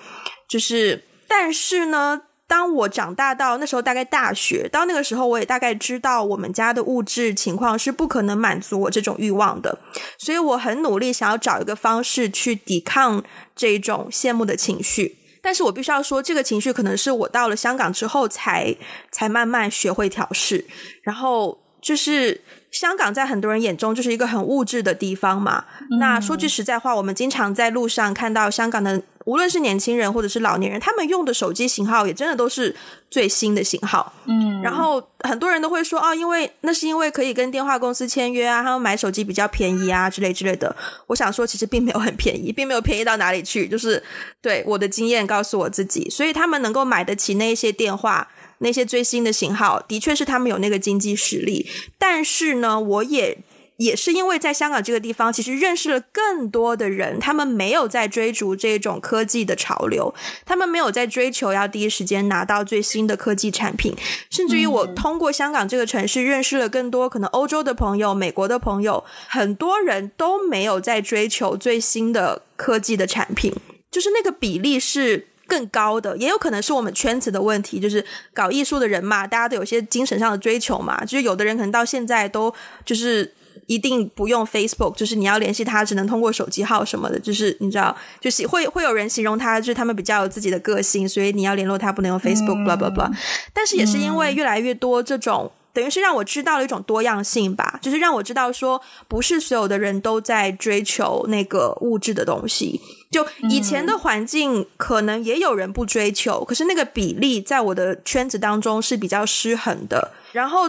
[0.49, 2.23] 就是但是呢。
[2.49, 9.79] 当我长大到那时候，大概大学到那个时候，我也大概知道我们家的物质情况是不可能满足我这种欲望的，
[10.17, 13.23] 所以我很努力想要找一个方式去抵抗
[13.55, 15.17] 这种羡慕的情绪。
[15.43, 18.75] 但是我必须要说，这个情绪可能是我到了香港之后才
[19.13, 20.65] 才慢慢学会调试。
[21.03, 25.65] 然后就是香港在很多人眼中就是一个很物质的地方嘛。
[25.99, 29.03] 那说句实在话，我们经常在路上看到香港的。
[29.27, 32.73] 无论是年轻人或者是老年人，他们用的手机型号也真的都是
[33.11, 34.13] 最新的型号。
[34.27, 40.77] 嗯，然后很多人都会说，哦，因为那是因为可以跟电话公司签约啊，他们买手机比较便宜啊，之类之类的。
[41.09, 43.67] 我想说，其实并没有很便宜，并没有便宜到哪里去。
[43.67, 44.01] 就是
[44.41, 48.29] 对我的经验告诉我自己，所以他们能够买得起那些电话，
[48.59, 51.67] 那些最新的型号，的确是他们有那个经济实力。
[51.99, 53.39] 但是呢，我也。
[53.79, 60.15] 也是因为在香港这个地方，其实认识了更多的人，他们没有在追逐这种科技的潮流，
[60.47, 63.95] 他们没有在追求要第一时间拿到最新的科技产品，
[64.31, 73.53] 甚至于我通过香港这个城市认识了更多可能欧洲的朋友、美国的朋友，很多人都没有在追求最新的科技的产品，
[73.91, 75.27] 就是那个比例是。
[75.47, 82.53] 更高的，也有可能是我们圈子的问题，就是搞艺术的人嘛，大家都有些精神上的追求嘛，就是有的人可能到现在都
[82.85, 83.33] 就是
[83.67, 93.11] 一定不用 Facebook，就是你要联系他只能通过手机号什么的，就是你知道，就是会会有人形容他，就是他们比较有自己的个性，所以你要联络他不能用 Facebook，blah blah blah。
[93.53, 95.51] 但是也是因为越来越多这种。
[95.73, 102.81] 等于是让我知道了一种多样性吧，就是让我知道说，不是所有的人都在追求那个物质的东西。
[103.11, 110.13] 就以前的环境，可能也有人不追求，可是那个比例在我的圈子当中是比较失衡的。
[110.33, 110.69] 然后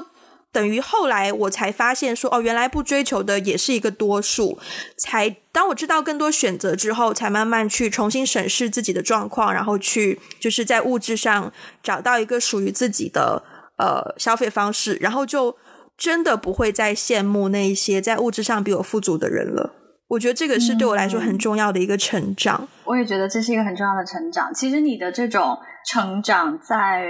[0.51, 4.57] 等于后来我才发现说，哦，原来不追求的也是一个多数。
[4.95, 11.51] 才当我知道更多选择之后，才慢慢去重新审视自己的状况，然后去就是在物质上
[11.83, 13.43] 找到一个属于自己的。
[13.79, 15.55] 呃，消费方式，然后就
[15.95, 19.71] 真的不会再羡慕那一些在物质上比我富足的人了。
[20.07, 22.67] 我觉得这个是对我来说很重要的一个成长。
[22.85, 24.53] 我也觉得这是一个很重要的成长。
[24.53, 25.57] 其实你的这种
[25.91, 27.07] 成长，在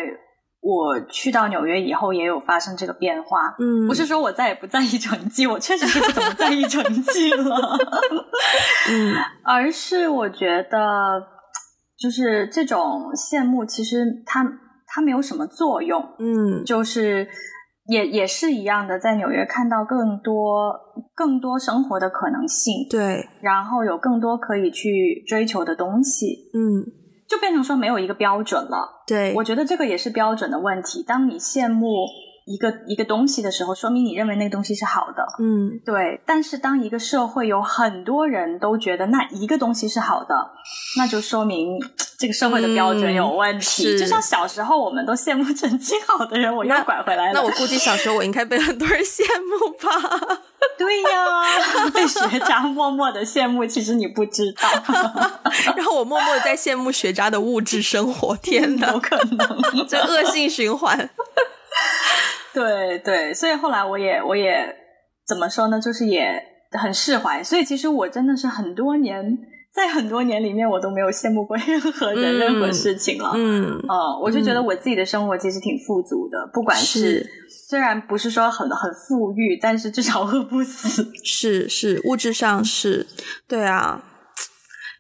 [0.62, 3.56] 我去到纽约以后，也有发生这个变化。
[3.60, 7.78] 嗯，不是说我再也不在意成绩，我确实是不怎么在意成绩了。
[8.90, 11.22] 嗯，而是我觉得，
[12.00, 14.46] 就是这种羡慕，其实它。
[14.90, 17.28] 它没有什么作用，嗯，就是
[17.88, 20.74] 也也是一样的，在纽约看到更多
[21.16, 26.84] 更多生活的可能性，对，然后有更多可以去追求的东西，嗯，
[27.28, 31.04] 就变成说没有一个标准了，对，我觉得这个也是标准的问题。
[31.04, 31.86] 当你羡慕
[32.48, 36.22] 一个一个东西的时候，说明你认为那个东西是好的，嗯，对。
[36.26, 40.52] 但是当一个社会有很多人都觉得那一个东西是好的，
[40.98, 41.78] 那就说明。
[42.18, 47.34] 这个社会的标准有问题，就像小时候我们都羡慕成绩好的人，我又拐回来了。
[47.34, 50.40] 那我估计小时候我应该被很多人羡慕吧？
[50.80, 54.68] 对呀，被学渣默默的羡慕，其实你不知道。
[55.78, 61.08] 然后我默默在羡慕学渣的物质生活，天哪，有可能这恶性循环。
[62.54, 64.76] 对对，所以后来我也我也
[65.28, 65.80] 怎么说呢？
[65.80, 67.44] 就是也很释怀。
[67.44, 69.38] 所以其实我真的是很多年。
[69.76, 73.32] 在很多年里面，我都没有羡慕过任何人、任何事情了。
[73.36, 77.24] 嗯，哦，我就觉得我自己的生活其实挺富足的，不管是
[77.68, 81.08] 虽然不是说很很富裕，但是至少饿不死。
[81.24, 83.06] 是是，物质上是，
[83.48, 84.04] 对啊，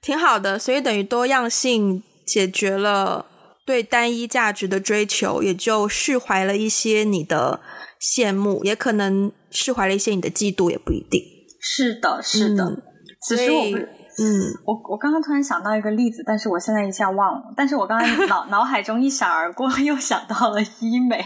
[0.04, 0.60] 挺好的。
[0.60, 3.26] 所以等于多样性解决了
[3.68, 7.60] 对单一价值的追求，也就释怀了一些你的
[8.02, 11.22] 羡慕，也可能释怀了一些你的嫉妒，也不一定
[11.60, 12.82] 是的，是的。
[13.22, 13.78] 此时我不。
[14.20, 14.26] 嗯，
[14.66, 17.54] 我我刚刚突然想到一个例子，但是我现在一下忘了。
[17.56, 21.24] 但是我刚刚脑 脑海中一闪而过， 又想到了医美。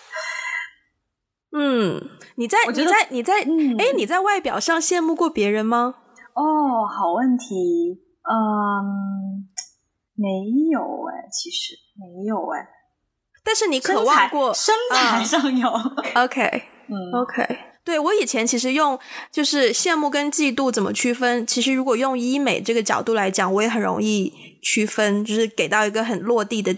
[1.56, 2.02] 嗯，
[2.36, 3.34] 你在你在你在
[3.78, 5.94] 哎，你在外表上羡慕过别人吗？
[6.34, 8.02] 哦，好问题。
[8.28, 9.48] 嗯，
[10.20, 12.68] 没有哎，其实没有哎。
[13.42, 15.66] 但是你渴望过身材上有。
[16.14, 17.58] OK，嗯，OK。
[17.82, 18.98] 对我以前其实用
[19.32, 21.46] 就是羡慕跟嫉妒怎么区分？
[21.46, 24.30] 其实如果用医美这个角度来讲，我也很容易
[24.62, 26.76] 区分，就是给到一个很落地的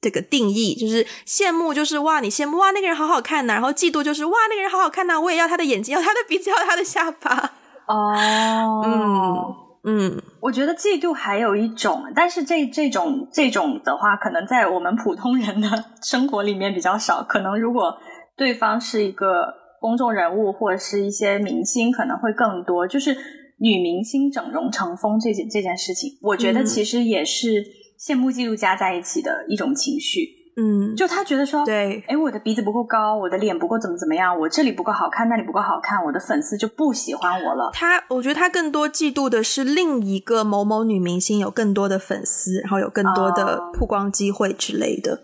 [0.00, 0.74] 这个定义。
[0.74, 7.52] 就是羡慕就是哇，你羡慕哇那个人好好看呐，然后嫉妒就是哇那个人好好看呐，我也要他的眼睛，要他的鼻子，要他的下巴。
[7.86, 15.68] 哦，嗯嗯，我觉得嫉妒还有一种，但是这这种这种的话，可能在我们普通人的
[16.02, 17.22] 生活里面比较少。
[17.22, 17.96] 可能如果
[18.36, 19.60] 对方是一个。
[19.82, 23.12] 公众人物或者是一些明星可能会更多，就是
[23.58, 27.64] 女明星整容成风这件这件事情，我觉得其实也是
[27.98, 30.20] 羡慕嫉妒加在一起的一种情绪。
[30.54, 37.70] 嗯，就他觉得说，对，哎，我的鼻子不够高，我的脸不够怎么怎么样，我这里不够好看，那里不够好看，我的粉丝就不喜欢我了。
[37.72, 45.18] 他，我觉得他更多嫉妒的是另一个某某女明星有更多的粉丝，然后有更多的曝光机会之类的。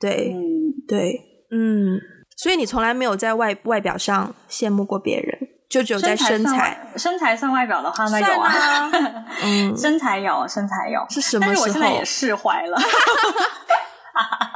[0.00, 0.34] 对，
[0.88, 1.20] 对，
[1.52, 2.00] 嗯。
[2.36, 5.38] 所以你从来没有在外外表上羡慕过别人，
[5.70, 6.76] 就只有在身材。
[6.96, 8.90] 身材算外表的话，那有啊。
[9.44, 11.06] 嗯，身材有，身材有。
[11.08, 11.54] 是什么时候？
[11.54, 12.76] 但是我现在也释怀了。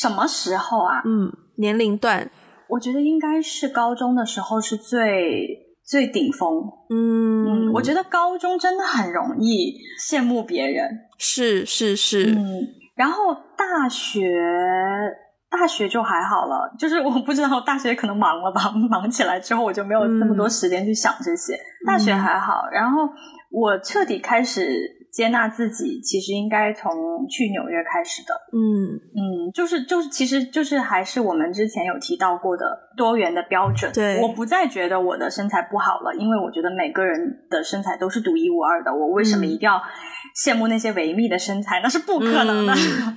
[0.00, 1.02] 什么时候啊？
[1.04, 2.30] 嗯，年龄段，
[2.68, 6.62] 我觉得应该是高中的时候是最最顶峰。
[6.88, 10.88] 嗯，我觉得高中真的很容易羡慕别人。
[11.18, 12.30] 是是是。
[12.30, 14.30] 嗯，然后大学。
[15.52, 21.58] 大学就还好了，就是我不知道大学可能忙了吧， 忙起来之后我就没有那么多时间去想这些。
[21.84, 23.02] 大学还好，然后
[23.50, 24.99] 我彻底开始。
[25.12, 26.92] 接纳自己，其实应该从
[27.28, 28.34] 去纽约开始的。
[28.52, 32.64] 嗯嗯，就是就是，其实就是还是我们之前有提到过的
[32.96, 33.92] 多元的标准。
[33.92, 37.18] 对，我不再觉得我的身材不好了，因为我觉得每个人
[37.50, 38.94] 的身材都是独一无二的。
[38.94, 39.82] 我为什么一定要
[40.44, 41.80] 羡慕那些维密的身材？
[41.82, 42.74] 那是不可能的。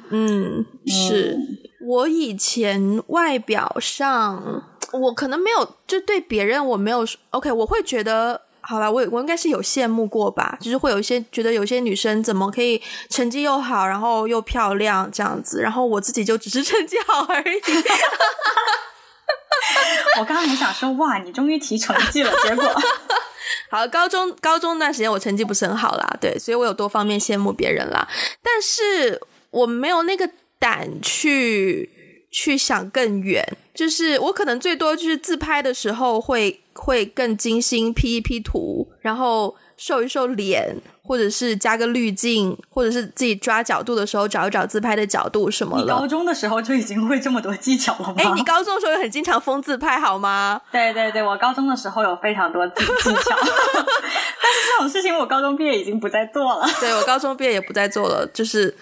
[0.10, 1.38] 嗯， 是
[1.86, 4.64] 我以前外表上，
[4.94, 8.42] 我可能没有就对别人我没有 OK，我会觉得。
[8.66, 17.62] 好了，我我应该是有羡慕过吧，就是会有一些觉得有些女生怎么可以成绩又好，然后又漂亮这样子，然后我自己就只是成绩好而已。
[20.18, 22.74] 我刚刚很想说，哇，你终于提成绩了，结果
[23.70, 28.08] 好，高中高中那段时间我成绩不是很好啦，对，所以我有多方面羡慕别人啦，
[28.42, 36.62] 但是我没有那个胆去去想更远，就是我可能最多就是自拍的时候会。
[36.74, 45.84] 会更精心 P 一 P 图，然后瘦一瘦脸，或者是加个滤镜，或者是自己抓角度的时候找一找自拍的角度什么的。
[45.84, 48.16] 你高中的时候就已经会这么多技巧了吗？
[48.18, 50.62] 哎，你高中的时候也很经常疯自拍好吗？
[50.72, 56.68] 对对对，我高中的时候有非常多技技巧， 但是这种事情我高中毕业已经不再做了。
[56.80, 58.76] 对我高中毕业也不再做了，就是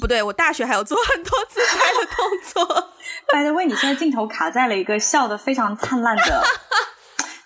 [0.00, 2.88] 不对，我大学还有做很多自拍的动作。
[3.32, 6.42] By the way，你现在镜头卡在了一个笑得非常灿烂的。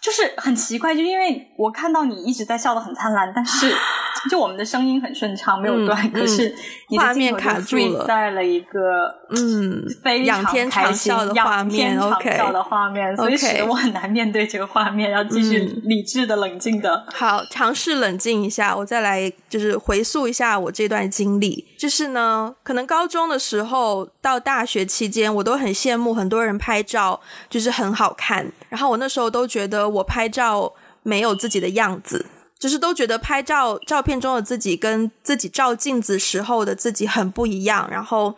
[0.03, 3.73] 就是很奇怪，就因为我看到你一直在笑的很灿烂，但是
[4.29, 6.53] 就我们的声音很顺畅，没有断，可是
[6.97, 17.07] 画面卡住了，在了一个嗯非常开心、的画面，OK 的画面，所以使得我很难面对这个画面，要继续理智的、冷静的。
[17.15, 21.65] 好，尝试冷静一下，我再来就是回溯一下我这段经历。
[21.79, 29.92] 就是呢，可能高中的时候到大学期间，我都很羡慕很多人拍照，就是很好看，然后我那时候都觉得。
[29.93, 30.73] 我拍照
[31.03, 32.27] 没有自己的样子，
[32.59, 38.35] 就是都觉得拍照照片中的自己跟自己照镜子时候的自己很不一样，然后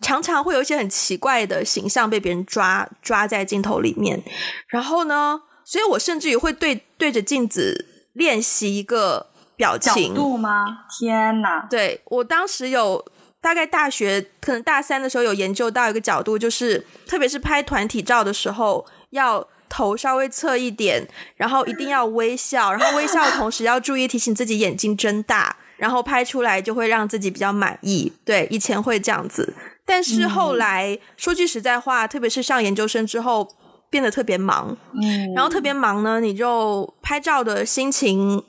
[0.00, 4.22] 常常会有一些很奇怪的形象被别人抓抓在镜头里面。
[4.68, 9.26] 然后呢，所以我甚至于会对对着镜子练习一个
[9.56, 10.64] 表情角度吗？
[10.96, 11.66] 天哪！
[11.68, 13.04] 对我当时有
[13.40, 19.48] 大概大学可能大三的时候有研究到一个角度，就是特别是拍团体照的时候要。
[19.74, 21.04] 头稍微侧一点，
[21.34, 28.12] 然后一定要微笑，然后微笑的同时要注意提醒自己眼睛睁大，然后拍出来就会让自己比较满意。
[28.24, 29.52] 对，以前会这样子，
[29.84, 33.48] 但是后来说句实在话，特别是上研究生之后，
[33.90, 38.44] 变得特别忙，嗯，然后特别忙呢，你就拍照的心情。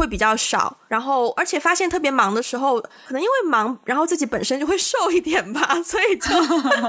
[0.00, 6.30] 会比较少，然后而且发现特别忙的时候，可能因为忙，然后自己本身就会瘦一点吧， 所以就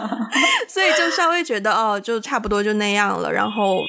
[0.69, 3.29] 所以就稍微觉得哦，就差不多就那样了。
[3.29, 3.81] 然后，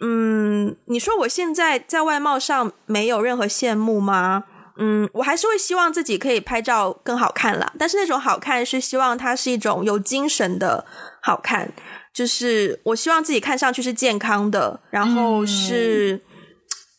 [0.00, 4.44] 嗯，你说我现在在外貌上没有任何羡慕吗？
[4.78, 7.72] 嗯，我还是会希望自己可以拍照更好看啦。
[7.78, 10.84] 但是那种好看是希望它是一种有精神的
[11.22, 11.70] 好看，
[12.12, 16.20] 就是我希望自己看上去是健康的，然后是。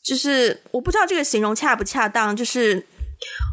[0.03, 2.85] 就是我不知道这个形容恰不恰当，就是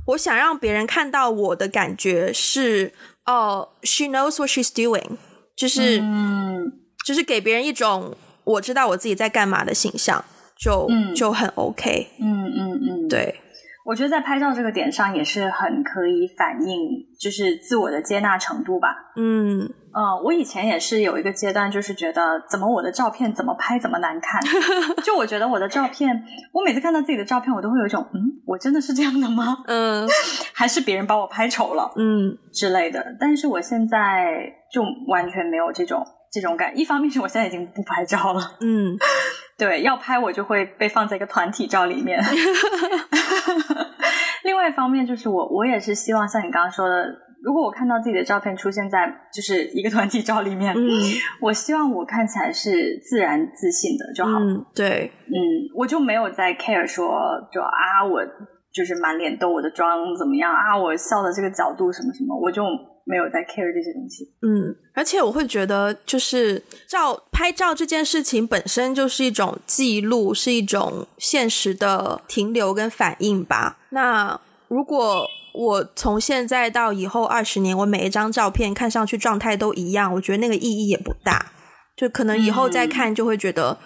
[0.06, 2.92] 我想让别人看到我的感觉是
[3.26, 5.16] 哦，she knows what she's doing，
[5.54, 6.72] 就是嗯，
[7.06, 10.24] 就是给别人一种我知道我自己在干嘛的形象，
[10.58, 13.40] 就就很 OK，嗯嗯嗯，对。
[13.88, 18.94] 我觉得在拍照这个点上也是很可以反映，就是自我的接纳程度吧。
[19.16, 19.60] 嗯
[19.94, 24.38] 呃，我以前也是有一个阶段，就是觉得怎么我的照片怎么拍怎么难看。
[25.02, 26.22] 就我觉得我的照片，
[26.52, 29.56] 我每次看到自己的照片，我都会有一种嗯，我真的是这样的吗？
[29.66, 30.06] 嗯，
[30.52, 31.90] 还是别人把我拍丑了？
[31.96, 33.16] 嗯之类的。
[33.18, 36.06] 但是我现在就完全没有这种
[36.40, 36.78] 这种感。
[36.78, 38.40] 一方面是我现在已经不拍照了。
[38.60, 38.96] 嗯。
[39.58, 42.22] 对，要拍我就会被放在一个团体照里面。
[44.44, 47.04] 另外一方面就是我，我也是希望像你刚刚说的，
[47.42, 50.88] 如果我看到自己的照片出现在就是一个团体照里面，嗯，
[51.40, 54.38] 我希望我看起来是自然自信的就好。
[54.38, 55.34] 嗯，对，嗯，
[55.74, 57.10] 我就没有在 care 说，
[57.52, 58.20] 就啊，我
[58.72, 62.62] 就是满脸痘，我的妆怎么样啊，我笑的这个角度什么什么，我就。
[63.08, 73.78] 没有在 care 这些东西，嗯，而且我会觉得，就是照拍照这件事情本身就是一种记录，是一种现实的停留跟反应吧。
[73.88, 74.38] 那
[74.68, 81.52] 如果我从现在到以后二十年，我每一张照片看上去状态都一样，我觉得那个意义也不大，
[81.96, 83.78] 就可能以后再看就会觉得。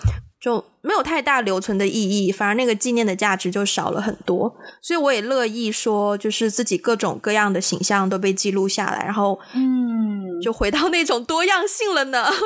[0.43, 1.93] 就没有太大留存的意
[2.26, 4.53] 义，反而那个纪念的价值就少了很多。
[4.80, 12.26] 所以我也乐意说，就是自己各种各样的形象都被记录下来，然后嗯，就回到那种多样性了呢。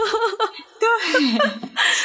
[0.78, 0.88] 对，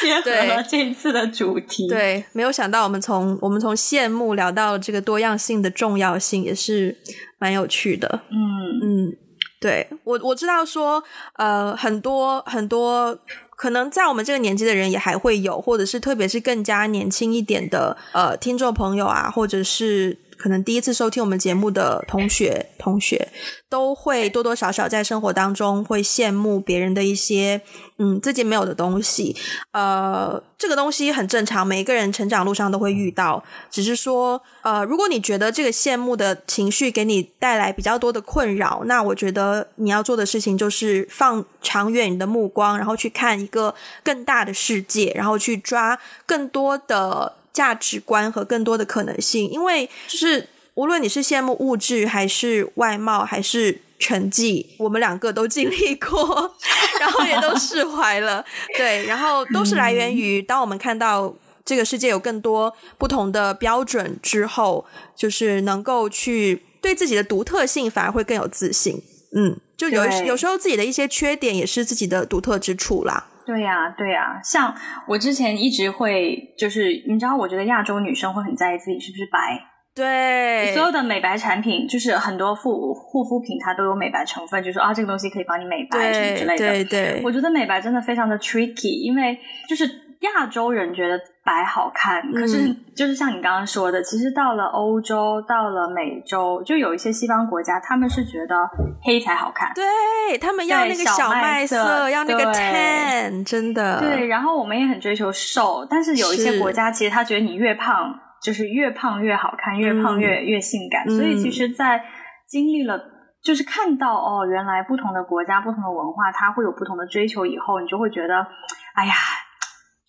[0.00, 1.86] 结合了这一次的主题。
[1.86, 6.96] 对，没有想到我们从我们从羡慕聊到这个多样性的重要性，也是
[7.38, 8.22] 蛮有趣的。
[8.30, 8.38] 嗯
[8.82, 9.16] 嗯，
[9.62, 11.02] 对我我知道说，
[11.36, 13.16] 呃，很多很多
[13.56, 20.18] 可能在我们这个年纪的人也还会有，或者是特别是更加年轻一点的呃听众朋友啊，或者是。
[20.42, 23.28] 可能第一次收听我们节目的同学，同学
[23.68, 27.60] 都会多多少少在生活当中会羡慕别人的一些
[27.98, 29.36] 嗯自己没有的东西，
[29.70, 33.44] 呃，这个东西很正常，每一个人成长路上都会遇到。
[33.70, 43.72] 只是说，呃，如果你觉得这个羡慕的情绪给你带来比较多的困扰，那我觉得你要做的事情就是放长远的目光，然后去看一个
[44.02, 47.36] 更大的世界，然后去抓更多的。
[47.52, 56.54] 价值观和更多的可能性，因为就是无论你是羡慕物质，还是外貌，还是成绩，我们两个都经历过，
[56.98, 58.44] 然后也都释怀了。
[58.76, 61.34] 对，然后都是来源于当我们看到
[61.64, 64.84] 这个世界有更多不同的标准之后，
[65.14, 69.02] 就是能够去对自己的独特性反而会更有自信。
[69.34, 73.28] 嗯，就有有时候自己的一些缺点也是自己的独特之处啦。
[73.46, 74.74] 对呀，对呀，像
[75.06, 79.60] 我之前一直会，就是你知道，我觉得亚洲女生会很在意自己是不是白。
[79.94, 86.68] 对，所有的美白产品，就是很多护护肤品，它都有美白成分，就说啊，这个东西可以帮你美白什么之类的。
[86.72, 89.38] 对对，我觉得美白真的非常的 tricky，因为
[89.68, 89.88] 就是。
[90.22, 98.54] 亚洲人觉得白好看，可是就是像你刚刚说的，其实到了欧洲，到了美洲，就有一些西方国家，他们是觉得
[99.02, 103.98] 黑才好看，对他们要那个小麦色，要那个 tan，真的。
[103.98, 111.04] 对，然后我们也很追求瘦，但是有一些国家，其实他觉得你越胖，就是越胖越好看，越胖越越性感。
[111.10, 112.00] 所以其实，在
[112.46, 112.96] 经历了，
[113.42, 118.46] 就是看到哦，原来不同的国家、不同的文化，它会有不同的追求以后，你就会觉得，
[118.94, 119.14] 哎呀。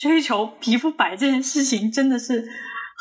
[0.04, 2.46] 追求皮肤白这件事情真的是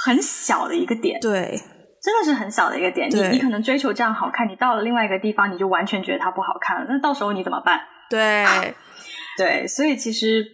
[0.04, 1.60] 很小的一个点，对，
[2.00, 3.10] 真的是很小的一个点。
[3.10, 6.86] 你你可能追求这样好看，你到了另外一个地方，你就完全觉得它不好看了。
[6.88, 7.80] 那到时候你怎么办？
[8.08, 8.46] 对，
[9.36, 10.46] 对，所以其实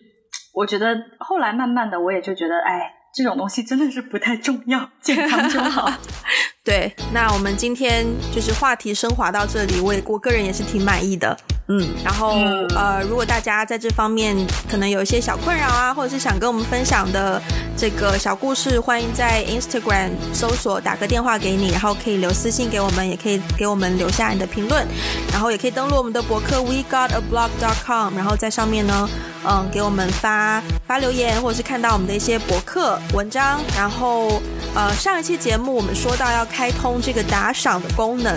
[0.55, 5.93] 我觉得后来慢慢的，我也就觉得，哎，这种东西真的是不太重要，健康就好。
[6.65, 11.37] 对，那我们今天就是话题升华到这里，我也我个人也是挺满意的。
[11.71, 12.31] 嗯，然后
[12.75, 14.35] 呃，如果大家在这方面
[14.71, 17.39] 可能有一些小困扰啊，或者是想跟我们分享的
[17.77, 24.83] 这个小故事，欢迎在 Instagram 搜索打个电话给你，然后可以留私信给我们，也可以给我们留下你的评论，
[25.31, 29.07] 然后也可以登录我们的博客 we got a blog dot com，然后在上面呢，
[29.47, 34.41] 嗯，给我们发发留言，或者是看到我们的一些博客文章，然后
[34.75, 38.35] 呃，上一期节目我们说到要开通这个打赏的功能，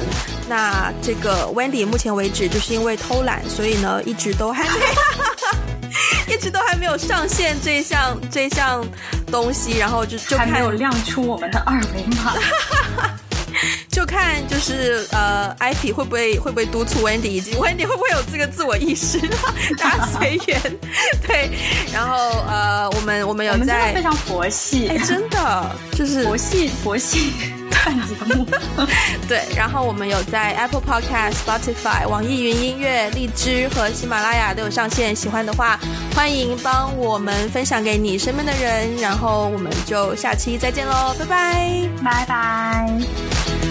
[0.49, 3.20] 那这个 Wendy 目前为止就是因为偷。
[3.23, 4.69] 懒，所以呢，一直都还没，
[6.33, 8.85] 一直都还没有上线这项这项
[9.31, 12.33] 东西，然后就就还没有亮出我们的二维码，
[13.91, 19.19] 就看就是呃，IP 会不会会不会督促 Wendy，以及 Wendy 会不会有这个自我意识，
[19.77, 20.61] 大家随缘。
[21.27, 21.49] 对，
[21.93, 22.15] 然后
[22.47, 27.33] 呃，我们我们有在非常佛系，哎真的就是佛系佛系。
[27.71, 28.45] 看节目，
[29.27, 35.15] 对，然后我们有在 Apple Podcast、Spotify、网易云音乐、荔枝和喜马拉雅都有上线。
[35.15, 35.79] 喜欢的话，
[36.15, 38.95] 欢迎帮我们分享给你身边的人。
[38.97, 43.70] 然后我们就下期再见喽，拜拜，拜拜。